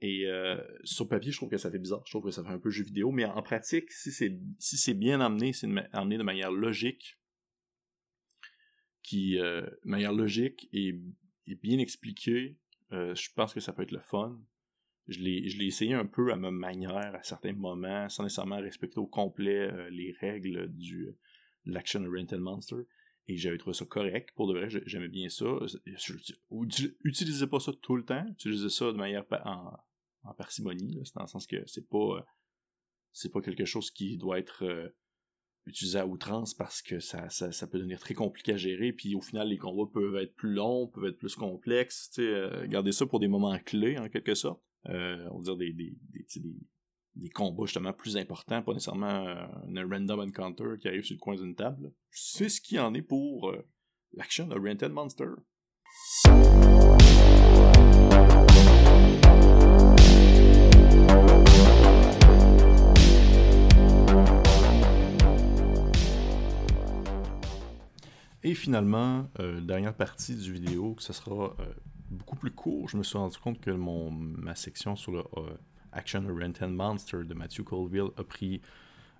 Et 0.00 0.26
euh, 0.26 0.60
sur 0.84 1.08
papier, 1.08 1.32
je 1.32 1.38
trouve 1.38 1.48
que 1.48 1.56
ça 1.56 1.70
fait 1.70 1.78
bizarre. 1.78 2.02
Je 2.06 2.12
trouve 2.12 2.24
que 2.24 2.30
ça 2.30 2.44
fait 2.44 2.50
un 2.50 2.58
peu 2.58 2.70
jeu 2.70 2.84
vidéo. 2.84 3.10
Mais 3.10 3.24
en 3.24 3.42
pratique, 3.42 3.90
si 3.90 4.12
c'est 4.12 4.38
si 4.58 4.76
c'est 4.76 4.94
bien 4.94 5.20
amené, 5.20 5.52
c'est 5.52 5.68
amené 5.92 6.18
de 6.18 6.22
manière 6.22 6.52
logique, 6.52 7.18
qui 9.06 9.38
euh, 9.38 9.62
de 9.62 9.88
manière 9.88 10.12
logique 10.12 10.68
et, 10.72 10.94
bien 11.46 11.78
expliqué, 11.78 12.56
euh, 12.92 13.14
je 13.14 13.30
pense 13.34 13.54
que 13.54 13.60
ça 13.60 13.72
peut 13.72 13.82
être 13.82 13.92
le 13.92 14.00
fun. 14.00 14.38
Je 15.06 15.20
l'ai, 15.20 15.66
essayé 15.66 15.94
un 15.94 16.06
peu 16.06 16.32
à 16.32 16.36
ma 16.36 16.50
manière 16.50 16.96
à 16.96 17.22
certains 17.22 17.52
moments, 17.52 18.08
sans 18.08 18.24
nécessairement 18.24 18.58
respecter 18.58 18.98
au 18.98 19.06
complet 19.06 19.88
les 19.90 20.12
règles 20.20 20.68
du 20.72 21.14
l'action 21.64 22.04
rented 22.04 22.40
monster. 22.40 22.76
Et 23.28 23.36
j'avais 23.36 23.58
trouvé 23.58 23.74
ça 23.74 23.84
correct. 23.84 24.32
Pour 24.34 24.48
de 24.48 24.58
vrai, 24.58 24.68
j'aimais 24.86 25.08
bien 25.08 25.28
ça. 25.28 25.46
Utilisez 27.04 27.46
pas 27.46 27.60
ça 27.60 27.72
tout 27.80 27.96
le 27.96 28.04
temps. 28.04 28.26
Utilisez 28.32 28.68
ça 28.68 28.86
de 28.92 28.96
manière 28.96 29.24
en, 29.44 29.72
en 30.26 30.34
parcimonie. 30.34 31.00
C'est 31.04 31.14
dans 31.14 31.22
le 31.22 31.28
sens 31.28 31.46
que 31.46 31.64
c'est 31.66 31.88
pas 31.88 32.18
euh, 32.18 32.22
c'est 33.12 33.32
pas 33.32 33.40
quelque 33.40 33.64
chose 33.64 33.90
qui 33.90 34.16
doit 34.16 34.38
être 34.38 34.64
euh, 34.64 34.88
utilisé 35.66 35.98
à 35.98 36.06
outrance 36.06 36.54
parce 36.54 36.82
que 36.82 37.00
ça, 37.00 37.28
ça, 37.28 37.66
peut 37.66 37.78
devenir 37.78 37.98
très 37.98 38.14
compliqué 38.14 38.52
à 38.52 38.56
gérer. 38.56 38.92
Puis 38.92 39.14
au 39.14 39.20
final, 39.20 39.48
les 39.48 39.58
combats 39.58 39.90
peuvent 39.92 40.16
être 40.16 40.34
plus 40.34 40.52
longs, 40.52 40.86
peuvent 40.86 41.06
être 41.06 41.18
plus 41.18 41.34
complexes. 41.34 42.10
Euh, 42.18 42.66
gardez 42.66 42.92
ça 42.92 43.06
pour 43.06 43.20
des 43.20 43.28
moments 43.28 43.58
clés 43.58 43.98
en 43.98 44.08
quelque 44.08 44.34
sorte. 44.34 44.62
on 44.84 45.38
va 45.38 45.42
dire 45.42 45.56
des, 45.56 45.72
des, 45.72 45.96
des, 46.12 46.56
des, 47.16 47.30
combats 47.30 47.64
justement 47.66 47.92
plus 47.92 48.16
importants, 48.16 48.62
pas 48.62 48.72
nécessairement 48.72 49.06
un 49.06 49.88
random 49.88 50.20
encounter 50.20 50.76
qui 50.80 50.88
arrive 50.88 51.04
sur 51.04 51.14
le 51.14 51.20
coin 51.20 51.36
d'une 51.36 51.54
table. 51.54 51.92
C'est 52.10 52.48
ce 52.48 52.60
qui 52.60 52.78
en 52.78 52.94
est 52.94 53.02
pour 53.02 53.52
l'action 54.12 54.46
de 54.46 54.54
Rented 54.54 54.92
Monster. 54.92 55.30
Et 68.46 68.54
finalement, 68.54 69.28
euh, 69.40 69.60
dernière 69.60 69.92
partie 69.92 70.36
du 70.36 70.52
vidéo, 70.52 70.94
que 70.94 71.02
ce 71.02 71.12
sera 71.12 71.46
euh, 71.58 71.64
beaucoup 72.10 72.36
plus 72.36 72.52
court. 72.52 72.88
Je 72.88 72.96
me 72.96 73.02
suis 73.02 73.18
rendu 73.18 73.36
compte 73.38 73.60
que 73.60 73.72
mon, 73.72 74.12
ma 74.12 74.54
section 74.54 74.94
sur 74.94 75.10
le 75.10 75.18
euh, 75.18 75.50
Action 75.90 76.24
Rent 76.28 76.52
and 76.64 76.68
Monster 76.68 77.24
de 77.24 77.34
Matthew 77.34 77.64
Colville 77.64 78.10
a 78.16 78.22
pris 78.22 78.60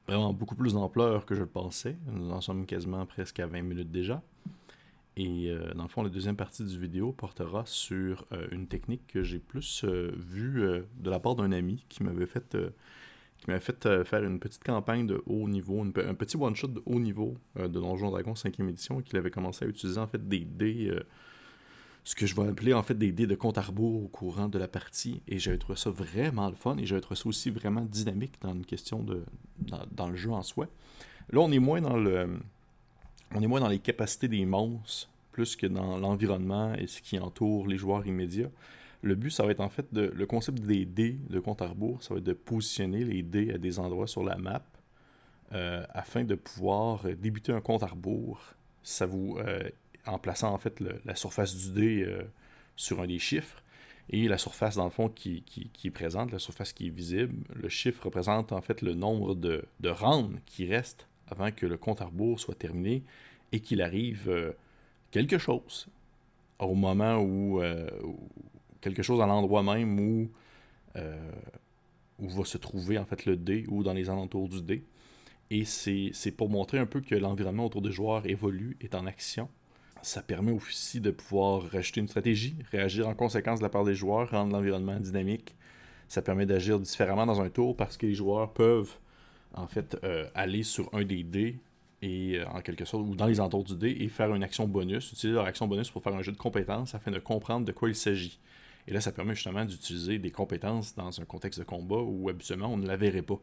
vraiment 0.07 0.33
beaucoup 0.33 0.55
plus 0.55 0.75
d'ampleur 0.75 1.27
que 1.27 1.35
je 1.35 1.41
le 1.41 1.49
pensais. 1.49 1.97
Nous 2.07 2.31
en 2.31 2.41
sommes 2.41 2.67
quasiment 2.67 3.05
presque 3.05 3.41
à 3.41 3.49
20 3.49 3.63
minutes 3.63 3.91
déjà. 3.91 4.23
Et 5.17 5.51
euh, 5.51 5.75
dans 5.75 5.83
le 5.83 5.89
fond, 5.89 6.05
la 6.05 6.09
deuxième 6.09 6.37
partie 6.37 6.63
du 6.63 6.79
vidéo 6.79 7.11
portera 7.11 7.65
sur 7.67 8.27
une 8.53 8.69
technique 8.69 9.09
que 9.09 9.25
j'ai 9.25 9.41
plus 9.41 9.85
vue 9.85 10.85
de 11.01 11.11
la 11.11 11.19
part 11.19 11.35
d'un 11.35 11.51
ami 11.51 11.85
qui 11.89 12.05
m'avait 12.05 12.27
fait, 12.27 12.57
qui 13.47 13.53
m'avait 13.53 13.63
fait 13.63 14.05
faire 14.05 14.25
une 14.25 14.41
petite 14.41 14.65
campagne 14.65 15.07
de 15.07 15.23
haut 15.27 15.49
niveau, 15.49 15.81
un 15.81 16.15
petit 16.15 16.37
one-shot 16.37 16.67
de 16.67 16.83
haut 16.85 16.99
niveau 16.99 17.37
de 17.57 17.69
Donjon 17.69 18.11
Dragon 18.11 18.33
5e 18.33 18.69
édition 18.69 19.01
qu'il 19.01 19.17
avait 19.19 19.31
commencé 19.31 19.65
à 19.65 19.69
utiliser 19.69 20.01
en 20.01 20.09
fait 20.09 20.27
des 20.29 20.41
dés, 20.41 20.93
ce 22.03 22.17
que 22.17 22.27
je 22.27 22.35
vais 22.35 22.49
appeler 22.49 22.75
en 22.75 22.83
fait 22.83 22.95
des 22.95 23.13
dés 23.13 23.29
de 23.29 23.37
compte 23.37 23.57
à 23.57 23.63
rebours 23.63 24.03
au 24.03 24.09
courant 24.09 24.49
de 24.49 24.59
la 24.59 24.67
partie. 24.67 25.23
Et 25.29 25.39
j'avais 25.39 25.59
trouvé 25.59 25.79
ça 25.79 25.91
vraiment 25.91 26.49
le 26.49 26.57
fun 26.57 26.77
et 26.79 26.87
j'avais 26.87 27.01
trouvé 27.01 27.15
ça 27.15 27.29
aussi 27.29 27.51
vraiment 27.51 27.83
dynamique 27.83 28.35
dans 28.41 28.53
une 28.53 28.67
question 28.67 29.05
de. 29.05 29.23
dans 29.93 30.09
le 30.09 30.17
jeu 30.17 30.33
en 30.33 30.43
soi. 30.43 30.67
Là, 31.31 31.41
on 31.41 31.53
est 31.53 31.61
moins 31.61 31.81
dans 31.81 31.97
le 31.97 32.29
on 33.33 33.43
est 33.43 33.47
moins 33.47 33.61
dans 33.61 33.69
les 33.69 33.79
capacités 33.79 34.27
des 34.29 34.45
monstres, 34.45 35.09
plus 35.31 35.55
que 35.55 35.69
dans 35.69 35.99
l'environnement 35.99 36.75
et 36.75 36.89
ce 36.89 37.01
qui 37.01 37.19
entoure 37.19 37.69
les 37.69 37.79
joueurs 37.79 38.07
immédiats. 38.07 38.51
Le 39.07 39.15
but, 39.15 39.31
ça 39.31 39.45
va 39.45 39.53
être 39.53 39.61
en 39.61 39.69
fait 39.69 39.95
de, 39.95 40.13
le 40.13 40.27
concept 40.27 40.59
des 40.59 40.85
dés 40.85 41.17
de 41.31 41.39
compte 41.39 41.63
à 41.63 41.69
rebours, 41.69 42.03
ça 42.03 42.13
va 42.13 42.19
être 42.19 42.27
de 42.27 42.33
positionner 42.33 43.05
les 43.05 43.23
dés 43.23 43.53
à 43.53 43.59
des 43.59 43.79
endroits 43.79 44.09
sur 44.09 44.25
la 44.25 44.35
map 44.37 44.65
euh, 45.53 45.87
afin 45.91 46.25
de 46.25 46.35
pouvoir 46.35 47.05
débuter 47.15 47.53
un 47.53 47.61
compte 47.61 47.85
à 47.85 47.87
rebours. 47.87 48.41
Ça 48.83 49.07
vous, 49.07 49.39
euh, 49.39 49.71
en 50.07 50.19
plaçant 50.19 50.53
en 50.53 50.59
fait 50.59 50.83
la 51.05 51.15
surface 51.15 51.55
du 51.55 51.71
dé 51.71 52.03
euh, 52.03 52.25
sur 52.75 53.01
un 53.01 53.07
des 53.07 53.21
chiffres 53.21 53.63
et 54.11 54.27
la 54.27 54.39
surface 54.39 54.75
dans 54.75 54.85
le 54.87 54.91
fond 54.91 55.09
qui, 55.09 55.45
est 55.85 55.91
présente, 55.91 56.33
la 56.33 56.41
surface 56.41 56.73
qui 56.73 56.89
est 56.89 56.91
visible. 56.91 57.37
Le 57.55 57.69
chiffre 57.69 58.07
représente 58.07 58.51
en 58.51 58.61
fait 58.61 58.83
le 58.83 58.95
nombre 58.95 59.37
de, 59.37 59.67
de 59.79 59.89
rounds 59.89 60.41
qui 60.47 60.67
restent 60.67 61.07
avant 61.29 61.53
que 61.53 61.67
le 61.67 61.77
compte 61.77 62.03
à 62.03 62.07
rebours 62.07 62.41
soit 62.41 62.57
terminé 62.57 63.05
et 63.53 63.61
qu'il 63.61 63.83
arrive 63.83 64.53
quelque 65.13 65.39
chose 65.39 65.87
au 66.59 66.75
moment 66.75 67.19
où, 67.19 67.61
quelque 68.87 69.03
chose 69.03 69.21
à 69.21 69.27
l'endroit 69.27 69.63
même 69.63 69.99
où, 69.99 70.31
euh, 70.97 71.33
où 72.21 72.29
va 72.29 72.45
se 72.45 72.59
trouver 72.59 72.99
en 72.99 73.05
fait 73.05 73.27
le 73.27 73.37
dé 73.37 73.65
ou 73.69 73.83
dans 73.83 73.93
les 73.93 74.09
alentours 74.11 74.49
du 74.49 74.63
dé. 74.63 74.85
Et 75.51 75.65
c'est 75.65 76.31
pour 76.37 76.49
montrer 76.49 76.79
un 76.79 76.87
peu 76.87 77.01
que 77.01 77.15
l'environnement 77.15 77.67
autour 77.67 77.83
des 77.83 77.93
joueurs 77.93 78.27
évolue, 78.27 78.77
est 78.81 78.95
en 78.95 79.07
action. 79.07 79.49
Ça 80.03 80.23
permet 80.23 80.53
aussi 80.53 81.01
de 81.01 81.11
pouvoir 81.11 81.63
rajouter 81.71 82.01
une 82.01 82.09
stratégie, 82.09 82.57
réagir 82.71 83.09
en 83.09 83.15
conséquence 83.15 83.59
de 83.61 83.65
la 83.65 83.69
part 83.69 83.85
des 83.85 83.95
joueurs, 83.95 84.31
rendre 84.31 84.53
l'environnement 84.53 84.99
dynamique. 85.01 85.57
Ça 86.09 86.23
permet 86.23 86.47
d'agir 86.47 86.79
différemment 86.79 87.27
dans 87.27 87.41
un 87.41 87.49
tour 87.49 87.77
parce 87.77 87.97
que 87.97 88.07
les 88.07 88.15
joueurs 88.15 88.53
peuvent 88.53 88.97
en 89.55 89.67
fait, 89.67 89.97
euh, 90.05 90.29
aller 90.35 90.63
sur 90.63 90.93
un 90.93 91.05
des 91.05 91.25
dés 91.25 91.59
et 92.03 92.39
euh, 92.39 92.47
en 92.49 92.61
quelque 92.61 92.85
sorte, 92.85 93.05
ou 93.07 93.15
dans 93.15 93.27
les 93.27 93.41
entours 93.41 93.65
du 93.65 93.75
dé 93.75 93.97
et 94.01 94.09
faire 94.09 94.35
une 94.35 94.43
action 94.43 94.69
bonus, 94.69 95.13
utiliser 95.13 95.35
leur 95.35 95.47
action 95.47 95.67
bonus 95.67 95.91
pour 95.91 96.03
faire 96.03 96.15
un 96.15 96.23
jeu 96.23 96.33
de 96.33 96.37
compétences 96.37 96.95
afin 96.95 97.11
de 97.11 97.19
comprendre 97.19 97.65
de 97.67 97.73
quoi 97.73 97.89
il 97.89 97.95
s'agit. 97.95 98.39
Et 98.89 98.93
là, 98.93 99.01
ça 99.01 99.13
permet 99.13 99.35
justement 99.35 99.65
d'utiliser 99.65 100.19
des 100.19 100.31
compétences 100.31 100.95
dans 100.95 101.21
un 101.21 101.25
contexte 101.25 101.59
de 101.59 101.65
combat 101.65 102.01
où 102.01 102.29
habituellement 102.29 102.73
on 102.73 102.77
ne 102.77 102.87
la 102.87 102.97
verrait 102.97 103.23
pas. 103.23 103.41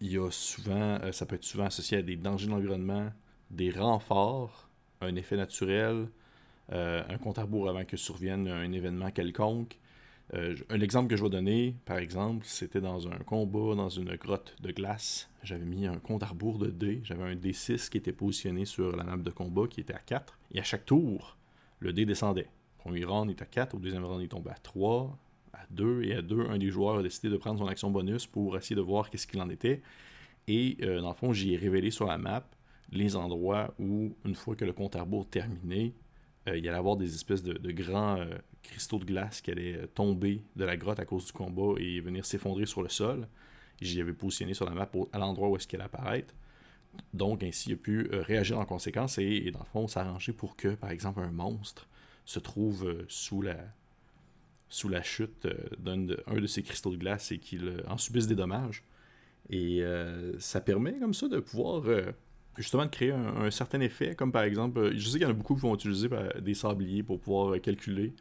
Il 0.00 0.12
y 0.12 0.18
a 0.18 0.30
souvent, 0.30 0.98
euh, 1.02 1.12
ça 1.12 1.26
peut 1.26 1.36
être 1.36 1.44
souvent 1.44 1.64
associé 1.64 1.98
à 1.98 2.02
des 2.02 2.16
dangers 2.16 2.46
de 2.46 2.52
l'environnement, 2.52 3.10
des 3.50 3.70
renforts, 3.70 4.68
un 5.00 5.14
effet 5.16 5.36
naturel, 5.36 6.08
un 6.70 7.16
compte 7.16 7.38
à 7.38 7.42
rebours 7.42 7.70
avant 7.70 7.86
que 7.86 7.96
survienne 7.96 8.46
un 8.46 8.70
événement 8.72 9.10
quelconque, 9.10 9.78
euh, 10.34 10.54
un 10.68 10.80
exemple 10.80 11.08
que 11.08 11.16
je 11.16 11.22
vais 11.22 11.30
donner, 11.30 11.74
par 11.86 11.98
exemple, 11.98 12.44
c'était 12.46 12.80
dans 12.80 13.08
un 13.08 13.18
combat 13.18 13.74
dans 13.74 13.88
une 13.88 14.14
grotte 14.16 14.54
de 14.60 14.70
glace. 14.72 15.30
J'avais 15.42 15.64
mis 15.64 15.86
un 15.86 15.98
compte 15.98 16.22
à 16.22 16.26
rebours 16.26 16.58
de 16.58 16.68
dés. 16.68 17.00
J'avais 17.04 17.24
un 17.24 17.34
D6 17.34 17.88
qui 17.88 17.96
était 17.96 18.12
positionné 18.12 18.64
sur 18.64 18.94
la 18.94 19.04
map 19.04 19.16
de 19.16 19.30
combat 19.30 19.66
qui 19.68 19.80
était 19.80 19.94
à 19.94 20.00
4. 20.00 20.38
Et 20.52 20.60
à 20.60 20.62
chaque 20.62 20.84
tour, 20.84 21.38
le 21.80 21.92
dé 21.92 22.04
descendait. 22.04 22.48
Premier 22.78 23.04
round 23.04 23.30
est 23.30 23.42
à 23.42 23.46
4, 23.46 23.74
au 23.74 23.78
deuxième 23.78 24.04
round 24.04 24.22
il 24.22 24.28
tombait 24.28 24.50
à 24.50 24.58
3, 24.62 25.16
à 25.52 25.66
2, 25.70 26.04
et 26.04 26.14
à 26.14 26.22
2, 26.22 26.48
un 26.48 26.58
des 26.58 26.70
joueurs 26.70 26.98
a 26.98 27.02
décidé 27.02 27.28
de 27.28 27.36
prendre 27.36 27.58
son 27.58 27.66
action 27.66 27.90
bonus 27.90 28.26
pour 28.26 28.56
essayer 28.56 28.76
de 28.76 28.80
voir 28.80 29.10
qu'est-ce 29.10 29.26
qu'il 29.26 29.40
en 29.40 29.50
était. 29.50 29.82
Et 30.48 30.78
euh, 30.82 31.00
dans 31.00 31.10
le 31.10 31.14
fond, 31.14 31.32
j'y 31.32 31.52
ai 31.52 31.56
révélé 31.56 31.90
sur 31.90 32.06
la 32.06 32.18
map 32.18 32.44
les 32.90 33.16
endroits 33.16 33.74
où, 33.78 34.14
une 34.24 34.34
fois 34.34 34.56
que 34.56 34.64
le 34.64 34.72
compte 34.72 34.96
à 34.96 35.02
rebours 35.02 35.28
terminé, 35.28 35.92
euh, 36.48 36.56
il 36.56 36.64
y 36.64 36.68
allait 36.68 36.78
avoir 36.78 36.96
des 36.96 37.14
espèces 37.14 37.42
de, 37.42 37.70
grands 37.70 38.16
euh, 38.16 38.26
cristaux 38.62 38.98
de 38.98 39.04
glace 39.04 39.42
qui 39.42 39.50
allaient 39.50 39.86
tomber 39.94 40.42
de 40.56 40.64
la 40.64 40.76
grotte 40.78 40.98
à 40.98 41.04
cause 41.04 41.26
du 41.26 41.32
combat 41.32 41.78
et 41.78 42.00
venir 42.00 42.24
s'effondrer 42.24 42.64
sur 42.64 42.82
le 42.82 42.88
sol. 42.88 43.28
J'y 43.82 44.00
avais 44.00 44.14
positionné 44.14 44.54
sur 44.54 44.64
la 44.64 44.72
map 44.72 44.90
à 45.12 45.18
l'endroit 45.18 45.50
où 45.50 45.56
est-ce 45.56 45.68
qu'elle 45.68 45.82
apparaît. 45.82 46.26
Donc, 47.12 47.42
ainsi, 47.42 47.68
il 47.68 47.74
a 47.74 47.76
pu 47.76 48.08
réagir 48.10 48.58
en 48.58 48.64
conséquence 48.64 49.18
et, 49.18 49.50
dans 49.50 49.60
le 49.60 49.66
fond, 49.66 49.86
s'arranger 49.86 50.32
pour 50.32 50.56
que, 50.56 50.68
par 50.68 50.90
exemple, 50.90 51.20
un 51.20 51.30
monstre 51.30 51.86
se 52.28 52.38
trouve 52.38 53.04
sous 53.08 53.40
la, 53.42 53.56
sous 54.68 54.88
la 54.88 55.02
chute 55.02 55.46
d'un 55.78 55.96
de, 55.96 56.22
un 56.26 56.34
de 56.34 56.46
ces 56.46 56.62
cristaux 56.62 56.90
de 56.90 56.96
glace 56.96 57.32
et 57.32 57.38
qu'il 57.38 57.82
en 57.86 57.96
subisse 57.96 58.26
des 58.26 58.34
dommages. 58.34 58.84
Et 59.50 59.82
ça 60.38 60.60
permet 60.60 60.98
comme 60.98 61.14
ça 61.14 61.28
de 61.28 61.40
pouvoir 61.40 61.84
justement 62.58 62.84
de 62.84 62.90
créer 62.90 63.12
un, 63.12 63.50
certain 63.50 63.80
effet, 63.80 64.14
comme 64.14 64.32
par 64.32 64.42
exemple, 64.42 64.78
euh, 64.78 64.92
je 64.94 65.06
sais 65.06 65.18
qu'il 65.18 65.22
y 65.22 65.26
en 65.26 65.30
a 65.30 65.34
beaucoup 65.34 65.54
qui 65.54 65.62
vont 65.62 65.74
utiliser 65.74 66.08
des 66.40 66.54
sabliers 66.54 67.02
pour 67.02 67.20
pouvoir 67.20 67.54
euh, 67.54 67.58
calculer, 67.58 68.12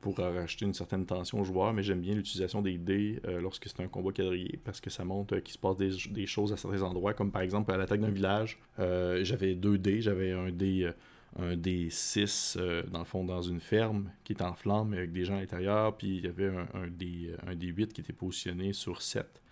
pour 0.00 0.18
racheter 0.18 0.66
une 0.66 0.74
certaine 0.74 1.06
tension 1.06 1.40
au 1.40 1.44
joueur, 1.44 1.72
mais 1.72 1.82
j'aime 1.82 2.00
bien 2.00 2.14
l'utilisation 2.14 2.62
des 2.62 2.76
dés 2.76 3.20
euh, 3.26 3.40
lorsque 3.40 3.68
c'est 3.68 3.80
un 3.80 3.88
combat 3.88 4.12
quadrillé, 4.12 4.58
parce 4.64 4.80
que 4.80 4.90
ça 4.90 5.04
montre 5.04 5.38
qu'il 5.38 5.54
se 5.54 5.58
passe 5.58 5.76
des, 5.76 6.26
choses 6.26 6.52
à 6.52 6.56
certains 6.56 6.82
endroits, 6.82 7.14
comme 7.14 7.30
par 7.30 7.42
exemple 7.42 7.72
à 7.72 7.76
l'attaque 7.76 8.00
d'un 8.00 8.10
village, 8.10 8.58
j'avais 8.78 9.54
deux 9.54 9.78
dés, 9.78 10.00
j'avais 10.00 10.32
un 10.32 10.50
dé 10.50 10.90
un 11.38 11.54
D6 11.54 12.58
dans 12.88 13.00
le 13.00 13.04
fond 13.04 13.24
dans 13.24 13.42
une 13.42 13.60
ferme 13.60 14.10
qui 14.24 14.32
est 14.32 14.42
en 14.42 14.54
flamme 14.54 14.92
avec 14.94 15.12
des 15.12 15.24
gens 15.24 15.36
à 15.36 15.40
l'intérieur, 15.40 15.96
puis 15.96 16.16
il 16.18 16.24
y 16.24 16.28
avait 16.28 16.48
un, 16.48 16.68
un, 16.74 16.86
D, 16.88 17.34
un 17.46 17.54
D8 17.54 17.88
qui 17.88 18.00
était 18.00 18.12
positionné 18.12 18.72
sur 18.72 19.02
7 19.02 19.42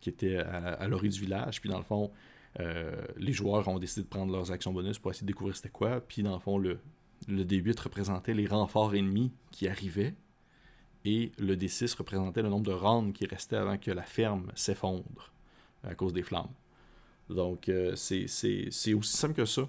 qui 0.00 0.10
était 0.10 0.36
à, 0.36 0.86
l'orée 0.86 1.08
du 1.08 1.18
village, 1.18 1.62
puis 1.62 1.70
dans 1.70 1.78
le 1.78 1.84
fond 1.84 2.10
euh, 2.60 2.92
les 3.16 3.32
joueurs 3.32 3.66
ont 3.68 3.78
décidé 3.78 4.02
de 4.02 4.08
prendre 4.08 4.32
leurs 4.32 4.52
actions 4.52 4.72
bonus 4.72 4.98
pour 4.98 5.10
essayer 5.10 5.24
de 5.24 5.32
découvrir 5.32 5.56
c'était 5.56 5.70
quoi. 5.70 6.00
Puis 6.00 6.22
dans 6.22 6.34
le 6.34 6.38
fond, 6.38 6.58
le, 6.58 6.78
le 7.26 7.42
D8 7.44 7.80
représentait 7.80 8.34
les 8.34 8.46
renforts 8.46 8.94
ennemis 8.94 9.32
qui 9.50 9.66
arrivaient. 9.66 10.14
Et 11.04 11.32
le 11.38 11.56
D6 11.56 11.96
représentait 11.96 12.42
le 12.42 12.48
nombre 12.48 12.66
de 12.66 12.72
rounds 12.72 13.12
qui 13.12 13.26
restaient 13.26 13.56
avant 13.56 13.76
que 13.76 13.90
la 13.90 14.04
ferme 14.04 14.50
s'effondre 14.54 15.32
à 15.82 15.94
cause 15.94 16.12
des 16.12 16.22
flammes. 16.22 16.52
Donc 17.28 17.68
euh, 17.68 17.96
c'est 17.96 18.24
aussi 18.24 19.02
simple 19.02 19.34
que 19.34 19.44
ça. 19.44 19.68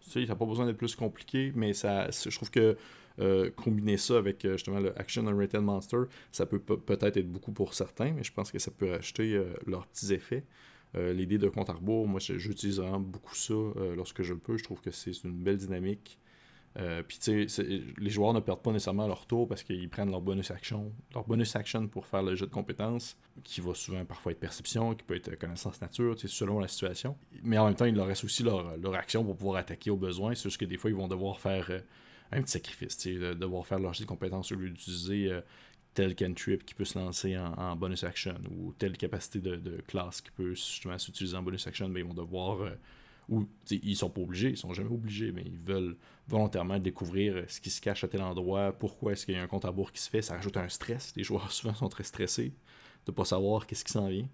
Tu 0.00 0.26
sais, 0.26 0.34
pas 0.34 0.44
besoin 0.46 0.66
d'être 0.66 0.78
plus 0.78 0.94
compliqué, 0.94 1.52
mais 1.54 1.72
ça, 1.72 2.08
je 2.10 2.34
trouve 2.34 2.50
que 2.50 2.76
euh, 3.20 3.50
combiner 3.50 3.96
ça 3.96 4.16
avec 4.16 4.46
justement 4.46 4.78
le 4.78 4.98
Action 4.98 5.26
Unrated 5.26 5.60
Monster, 5.60 6.02
ça 6.32 6.46
peut 6.46 6.60
peut-être 6.60 7.16
être 7.16 7.30
beaucoup 7.30 7.52
pour 7.52 7.74
certains, 7.74 8.12
mais 8.12 8.22
je 8.22 8.32
pense 8.32 8.52
que 8.52 8.58
ça 8.58 8.70
peut 8.70 8.94
acheter 8.94 9.42
leurs 9.66 9.86
petits 9.86 10.14
effets. 10.14 10.44
Euh, 10.96 11.12
l'idée 11.12 11.38
de 11.38 11.48
compte 11.48 11.68
à 11.68 11.74
rebours, 11.74 12.08
moi 12.08 12.20
j'utilise 12.20 12.78
vraiment 12.78 13.00
beaucoup 13.00 13.34
ça 13.34 13.52
euh, 13.54 13.94
lorsque 13.94 14.22
je 14.22 14.32
le 14.32 14.38
peux. 14.38 14.56
Je 14.56 14.64
trouve 14.64 14.80
que 14.80 14.90
c'est 14.90 15.12
une 15.24 15.32
belle 15.32 15.58
dynamique. 15.58 16.18
Euh, 16.78 17.02
puis 17.02 17.18
tu 17.18 17.48
sais, 17.48 17.82
les 17.98 18.10
joueurs 18.10 18.32
ne 18.32 18.40
perdent 18.40 18.62
pas 18.62 18.70
nécessairement 18.70 19.08
leur 19.08 19.26
tour 19.26 19.48
parce 19.48 19.62
qu'ils 19.62 19.88
prennent 19.88 20.10
leur 20.10 20.20
bonus 20.20 20.50
action. 20.50 20.92
Leur 21.12 21.24
bonus 21.24 21.56
action 21.56 21.88
pour 21.88 22.06
faire 22.06 22.22
le 22.22 22.36
jeu 22.36 22.46
de 22.46 22.52
compétences, 22.52 23.16
qui 23.42 23.60
va 23.60 23.74
souvent 23.74 24.04
parfois 24.04 24.32
être 24.32 24.40
perception, 24.40 24.94
qui 24.94 25.02
peut 25.02 25.16
être 25.16 25.36
connaissance 25.36 25.80
nature, 25.80 26.16
selon 26.18 26.60
la 26.60 26.68
situation. 26.68 27.16
Mais 27.42 27.58
en 27.58 27.66
même 27.66 27.74
temps, 27.74 27.84
il 27.86 27.94
leur 27.94 28.06
reste 28.06 28.24
aussi 28.24 28.42
leur, 28.42 28.94
action 28.94 29.24
pour 29.24 29.36
pouvoir 29.36 29.56
attaquer 29.56 29.90
au 29.90 29.96
besoin. 29.96 30.34
C'est 30.34 30.56
que 30.56 30.64
des 30.64 30.76
fois, 30.76 30.90
ils 30.90 30.96
vont 30.96 31.08
devoir 31.08 31.40
faire 31.40 31.68
un 32.30 32.42
petit 32.42 32.52
sacrifice, 32.52 33.06
devoir 33.06 33.66
faire 33.66 33.80
leur 33.80 33.94
jeu 33.94 34.04
de 34.04 34.08
compétences 34.08 34.52
au 34.52 34.54
lieu 34.54 34.70
d'utiliser 34.70 35.32
tel 35.98 36.14
cantrip 36.14 36.64
qui 36.64 36.74
peut 36.74 36.84
se 36.84 36.96
lancer 36.96 37.36
en, 37.36 37.74
bonus 37.74 38.04
action 38.04 38.36
ou 38.52 38.72
telle 38.72 38.96
capacité 38.96 39.40
de, 39.40 39.82
classe 39.88 40.20
qui 40.20 40.30
peut 40.30 40.50
justement 40.50 40.96
s'utiliser 40.96 41.36
en 41.36 41.42
bonus 41.42 41.66
action, 41.66 41.88
mais 41.88 42.00
ils 42.00 42.06
vont 42.06 42.14
devoir. 42.14 42.60
Euh, 42.62 42.70
ou 43.28 43.46
ils 43.70 43.96
sont 43.96 44.08
pas 44.08 44.20
obligés, 44.20 44.50
ils 44.50 44.56
sont 44.56 44.72
jamais 44.72 44.90
obligés, 44.90 45.32
mais 45.32 45.42
ils 45.44 45.58
veulent 45.58 45.96
volontairement 46.28 46.78
découvrir 46.78 47.44
ce 47.48 47.60
qui 47.60 47.70
se 47.70 47.80
cache 47.80 48.04
à 48.04 48.08
tel 48.08 48.22
endroit, 48.22 48.72
pourquoi 48.72 49.12
est-ce 49.12 49.24
qu'il 49.24 49.34
y 49.34 49.38
a 49.38 49.42
un 49.42 49.46
compte 49.46 49.64
à 49.64 49.72
bourre 49.72 49.92
qui 49.92 50.00
se 50.00 50.10
fait, 50.10 50.22
ça 50.22 50.34
rajoute 50.34 50.56
un 50.56 50.68
stress. 50.68 51.12
Les 51.16 51.24
joueurs 51.24 51.50
souvent 51.52 51.74
sont 51.74 51.88
très 51.88 52.04
stressés 52.04 52.52
de 53.06 53.12
pas 53.12 53.24
savoir 53.24 53.66
qu'est-ce 53.66 53.84
qui 53.84 53.92
s'en 53.92 54.08
vient. 54.08 54.28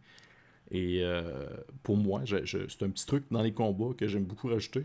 Et 0.70 1.02
euh, 1.02 1.46
pour 1.82 1.96
moi, 1.96 2.22
c'est 2.26 2.82
un 2.82 2.90
petit 2.90 3.06
truc 3.06 3.24
dans 3.30 3.42
les 3.42 3.52
combats 3.52 3.94
que 3.96 4.08
j'aime 4.08 4.24
beaucoup 4.24 4.48
rajouter. 4.48 4.84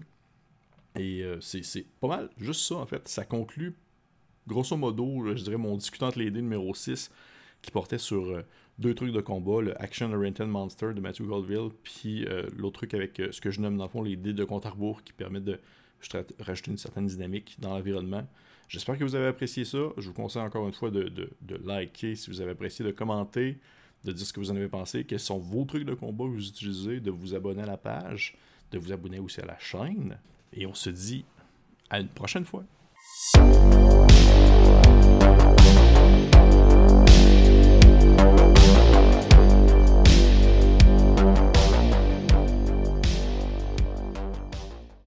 Et 0.95 1.23
euh, 1.23 1.39
c'est 1.41 1.85
pas 1.99 2.07
mal, 2.07 2.29
juste 2.37 2.61
ça 2.61 2.75
en 2.75 2.85
fait. 2.85 3.07
Ça 3.07 3.25
conclut 3.25 3.75
grosso 4.49 4.75
modo, 4.75 5.35
je 5.35 5.43
dirais 5.43 5.57
mon 5.57 5.77
discutant 5.77 6.09
les 6.15 6.31
dés 6.31 6.41
numéro 6.41 6.73
6 6.73 7.11
qui 7.61 7.71
portait 7.71 7.97
sur 7.97 8.25
euh, 8.25 8.41
deux 8.79 8.93
trucs 8.93 9.11
de 9.11 9.21
combat, 9.21 9.61
le 9.61 9.81
Action 9.81 10.11
Oriented 10.11 10.47
Monster 10.47 10.93
de 10.93 11.01
Matthew 11.01 11.23
Goldville, 11.23 11.69
puis 11.83 12.25
euh, 12.25 12.47
l'autre 12.55 12.79
truc 12.79 12.93
avec 12.93 13.19
euh, 13.19 13.31
ce 13.31 13.41
que 13.41 13.51
je 13.51 13.61
nomme 13.61 13.77
dans 13.77 13.85
le 13.85 13.89
fond 13.89 14.01
les 14.01 14.15
dés 14.15 14.33
de 14.33 14.43
compte 14.43 14.65
à 14.65 14.71
rebours 14.71 15.03
qui 15.03 15.13
permettent 15.13 15.45
de 15.45 15.59
rajouter 16.39 16.71
une 16.71 16.77
certaine 16.77 17.07
dynamique 17.07 17.55
dans 17.59 17.69
l'environnement. 17.69 18.27
J'espère 18.67 18.97
que 18.97 19.03
vous 19.03 19.15
avez 19.15 19.27
apprécié 19.27 19.65
ça. 19.65 19.77
Je 19.97 20.07
vous 20.07 20.13
conseille 20.13 20.41
encore 20.41 20.67
une 20.67 20.73
fois 20.73 20.91
de, 20.91 21.29
liker 21.65 22.15
si 22.15 22.29
vous 22.29 22.39
avez 22.41 22.51
apprécié, 22.51 22.85
de 22.85 22.91
commenter, 22.91 23.57
de 24.05 24.11
dire 24.11 24.25
ce 24.25 24.31
que 24.31 24.39
vous 24.39 24.51
en 24.51 24.55
avez 24.55 24.67
pensé, 24.67 25.03
quels 25.03 25.19
sont 25.19 25.39
vos 25.39 25.65
trucs 25.65 25.85
de 25.85 25.93
combat 25.93 26.25
que 26.25 26.29
vous 26.29 26.47
utilisez, 26.47 26.99
de 26.99 27.11
vous 27.11 27.33
abonner 27.35 27.63
à 27.63 27.65
la 27.65 27.77
page, 27.77 28.37
de 28.71 28.77
vous 28.77 28.91
abonner 28.91 29.19
aussi 29.19 29.41
à 29.41 29.45
la 29.45 29.57
chaîne. 29.57 30.17
Et 30.53 30.65
on 30.65 30.73
se 30.73 30.89
dit 30.89 31.25
à 31.89 31.99
une 31.99 32.07
prochaine 32.07 32.45
fois. 32.45 32.63